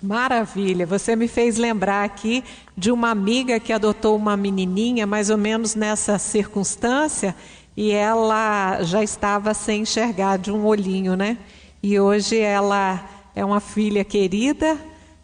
Maravilha, 0.00 0.86
você 0.86 1.16
me 1.16 1.26
fez 1.26 1.58
lembrar 1.58 2.04
aqui 2.04 2.44
de 2.76 2.92
uma 2.92 3.10
amiga 3.10 3.58
que 3.58 3.72
adotou 3.72 4.16
uma 4.16 4.36
menininha 4.36 5.06
mais 5.06 5.28
ou 5.28 5.36
menos 5.36 5.74
nessa 5.74 6.18
circunstância 6.18 7.34
e 7.76 7.90
ela 7.90 8.82
já 8.82 9.02
estava 9.02 9.52
sem 9.54 9.82
enxergar 9.82 10.38
de 10.38 10.52
um 10.52 10.64
olhinho, 10.64 11.16
né? 11.16 11.36
E 11.82 11.98
hoje 11.98 12.38
ela 12.38 13.04
é 13.34 13.44
uma 13.44 13.60
filha 13.60 14.04
querida, 14.04 14.78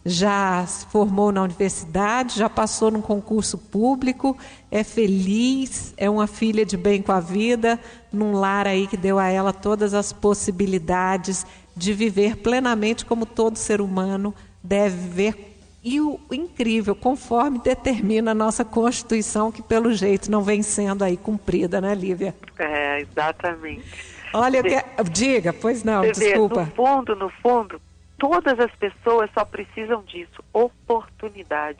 já 0.04 0.64
se 0.66 0.86
formou 0.86 1.32
na 1.32 1.42
universidade, 1.42 2.38
já 2.38 2.48
passou 2.48 2.90
num 2.90 3.00
concurso 3.00 3.56
público, 3.56 4.36
é 4.70 4.84
feliz, 4.84 5.94
é 5.96 6.10
uma 6.10 6.26
filha 6.26 6.64
de 6.66 6.76
bem 6.76 7.00
com 7.00 7.12
a 7.12 7.20
vida, 7.20 7.80
num 8.12 8.32
lar 8.32 8.66
aí 8.66 8.86
que 8.86 8.96
deu 8.96 9.18
a 9.18 9.28
ela 9.28 9.52
todas 9.52 9.94
as 9.94 10.12
possibilidades 10.12 11.46
de 11.76 11.92
viver 11.92 12.36
plenamente 12.36 13.04
como 13.04 13.24
todo 13.24 13.56
ser 13.56 13.80
humano 13.80 14.34
deve 14.62 14.96
viver. 14.96 15.50
E 15.82 16.00
o 16.00 16.18
incrível, 16.30 16.94
conforme 16.94 17.58
determina 17.58 18.30
a 18.30 18.34
nossa 18.34 18.64
Constituição, 18.64 19.52
que 19.52 19.62
pelo 19.62 19.92
jeito 19.92 20.30
não 20.30 20.42
vem 20.42 20.62
sendo 20.62 21.02
aí 21.04 21.16
cumprida, 21.16 21.78
né, 21.78 21.94
Lívia? 21.94 22.34
É, 22.58 23.00
exatamente. 23.02 23.84
Olha, 24.32 24.62
Você, 24.62 24.82
que... 24.82 25.10
diga, 25.10 25.52
pois 25.52 25.84
não, 25.84 26.02
desculpa. 26.02 26.64
Vê, 26.64 26.70
no 26.70 26.74
fundo, 26.74 27.16
no 27.16 27.28
fundo, 27.28 27.80
Todas 28.18 28.58
as 28.58 28.70
pessoas 28.76 29.30
só 29.32 29.44
precisam 29.44 30.02
disso, 30.04 30.42
oportunidade. 30.52 31.78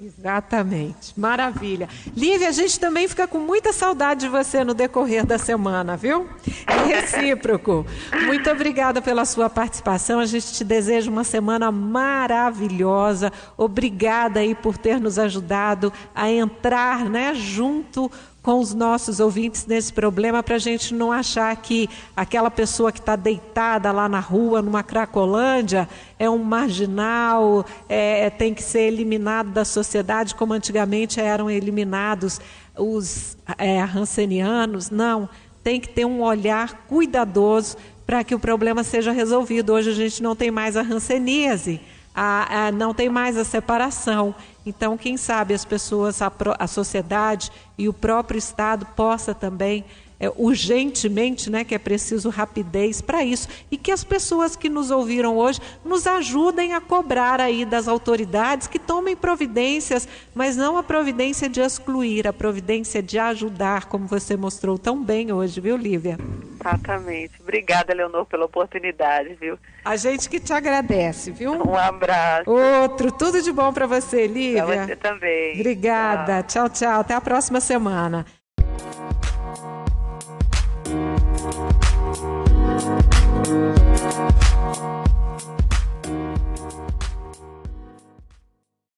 Exatamente, 0.00 1.18
maravilha. 1.18 1.88
Lívia, 2.16 2.48
a 2.48 2.52
gente 2.52 2.78
também 2.80 3.06
fica 3.06 3.28
com 3.28 3.38
muita 3.38 3.72
saudade 3.72 4.20
de 4.22 4.28
você 4.28 4.64
no 4.64 4.74
decorrer 4.74 5.24
da 5.24 5.38
semana, 5.38 5.96
viu? 5.96 6.28
É 6.66 6.82
recíproco. 7.00 7.86
Muito 8.26 8.50
obrigada 8.50 9.00
pela 9.00 9.24
sua 9.24 9.48
participação. 9.48 10.18
A 10.18 10.26
gente 10.26 10.52
te 10.52 10.64
deseja 10.64 11.10
uma 11.10 11.24
semana 11.24 11.70
maravilhosa. 11.70 13.32
Obrigada 13.56 14.40
aí 14.40 14.54
por 14.54 14.76
ter 14.76 15.00
nos 15.00 15.18
ajudado 15.18 15.92
a 16.14 16.28
entrar, 16.30 17.08
né, 17.08 17.32
junto 17.34 18.10
com 18.44 18.60
os 18.60 18.74
nossos 18.74 19.20
ouvintes 19.20 19.64
nesse 19.64 19.90
problema 19.90 20.42
para 20.42 20.56
a 20.56 20.58
gente 20.58 20.92
não 20.92 21.10
achar 21.10 21.56
que 21.56 21.88
aquela 22.14 22.50
pessoa 22.50 22.92
que 22.92 23.00
está 23.00 23.16
deitada 23.16 23.90
lá 23.90 24.06
na 24.06 24.20
rua, 24.20 24.60
numa 24.60 24.82
Cracolândia, 24.82 25.88
é 26.18 26.28
um 26.28 26.44
marginal, 26.44 27.64
é, 27.88 28.28
tem 28.28 28.52
que 28.52 28.62
ser 28.62 28.80
eliminado 28.80 29.50
da 29.50 29.64
sociedade 29.64 30.34
como 30.34 30.52
antigamente 30.52 31.18
eram 31.18 31.50
eliminados 31.50 32.38
os 32.76 33.34
é, 33.56 33.80
rancenianos. 33.80 34.90
Não, 34.90 35.26
tem 35.62 35.80
que 35.80 35.88
ter 35.88 36.04
um 36.04 36.20
olhar 36.20 36.84
cuidadoso 36.86 37.78
para 38.06 38.22
que 38.22 38.34
o 38.34 38.38
problema 38.38 38.84
seja 38.84 39.10
resolvido. 39.10 39.72
Hoje 39.72 39.88
a 39.88 39.94
gente 39.94 40.22
não 40.22 40.36
tem 40.36 40.50
mais 40.50 40.76
a 40.76 40.82
ranceníase 40.82 41.80
a, 42.14 42.66
a, 42.66 42.72
não 42.72 42.94
tem 42.94 43.08
mais 43.08 43.36
a 43.36 43.44
separação. 43.44 44.34
Então, 44.66 44.96
quem 44.96 45.16
sabe 45.16 45.52
as 45.52 45.64
pessoas, 45.64 46.22
a, 46.22 46.32
a 46.58 46.66
sociedade 46.66 47.52
e 47.76 47.88
o 47.88 47.92
próprio 47.92 48.38
Estado 48.38 48.86
possa 48.96 49.34
também 49.34 49.84
é, 50.18 50.30
urgentemente, 50.36 51.50
né, 51.50 51.64
que 51.64 51.74
é 51.74 51.78
preciso 51.78 52.28
rapidez 52.30 53.00
para 53.00 53.24
isso, 53.24 53.48
e 53.70 53.76
que 53.76 53.90
as 53.90 54.04
pessoas 54.04 54.56
que 54.56 54.68
nos 54.68 54.90
ouviram 54.90 55.36
hoje 55.36 55.60
nos 55.84 56.06
ajudem 56.06 56.74
a 56.74 56.80
cobrar 56.80 57.40
aí 57.40 57.64
das 57.64 57.88
autoridades 57.88 58.66
que 58.66 58.78
tomem 58.78 59.16
providências, 59.16 60.08
mas 60.34 60.56
não 60.56 60.76
a 60.76 60.82
providência 60.82 61.48
de 61.48 61.60
excluir, 61.60 62.26
a 62.26 62.32
providência 62.32 63.02
de 63.02 63.18
ajudar, 63.18 63.86
como 63.86 64.06
você 64.06 64.36
mostrou 64.36 64.78
tão 64.78 65.02
bem 65.02 65.32
hoje, 65.32 65.60
viu, 65.60 65.76
Lívia? 65.76 66.18
Exatamente. 66.60 67.32
Obrigada, 67.40 67.92
Leonor, 67.92 68.24
pela 68.24 68.46
oportunidade, 68.46 69.34
viu? 69.34 69.58
A 69.84 69.96
gente 69.96 70.28
que 70.30 70.40
te 70.40 70.52
agradece, 70.52 71.30
viu? 71.30 71.52
Um 71.52 71.76
abraço. 71.76 72.50
Outro, 72.50 73.12
tudo 73.12 73.42
de 73.42 73.52
bom 73.52 73.72
para 73.72 73.86
você, 73.86 74.26
Lívia. 74.26 74.64
Para 74.64 74.86
você 74.86 74.96
também. 74.96 75.54
Obrigada. 75.54 76.42
tchau, 76.42 76.68
tchau. 76.70 77.00
Até 77.00 77.14
a 77.14 77.20
próxima 77.20 77.60
semana. 77.60 78.24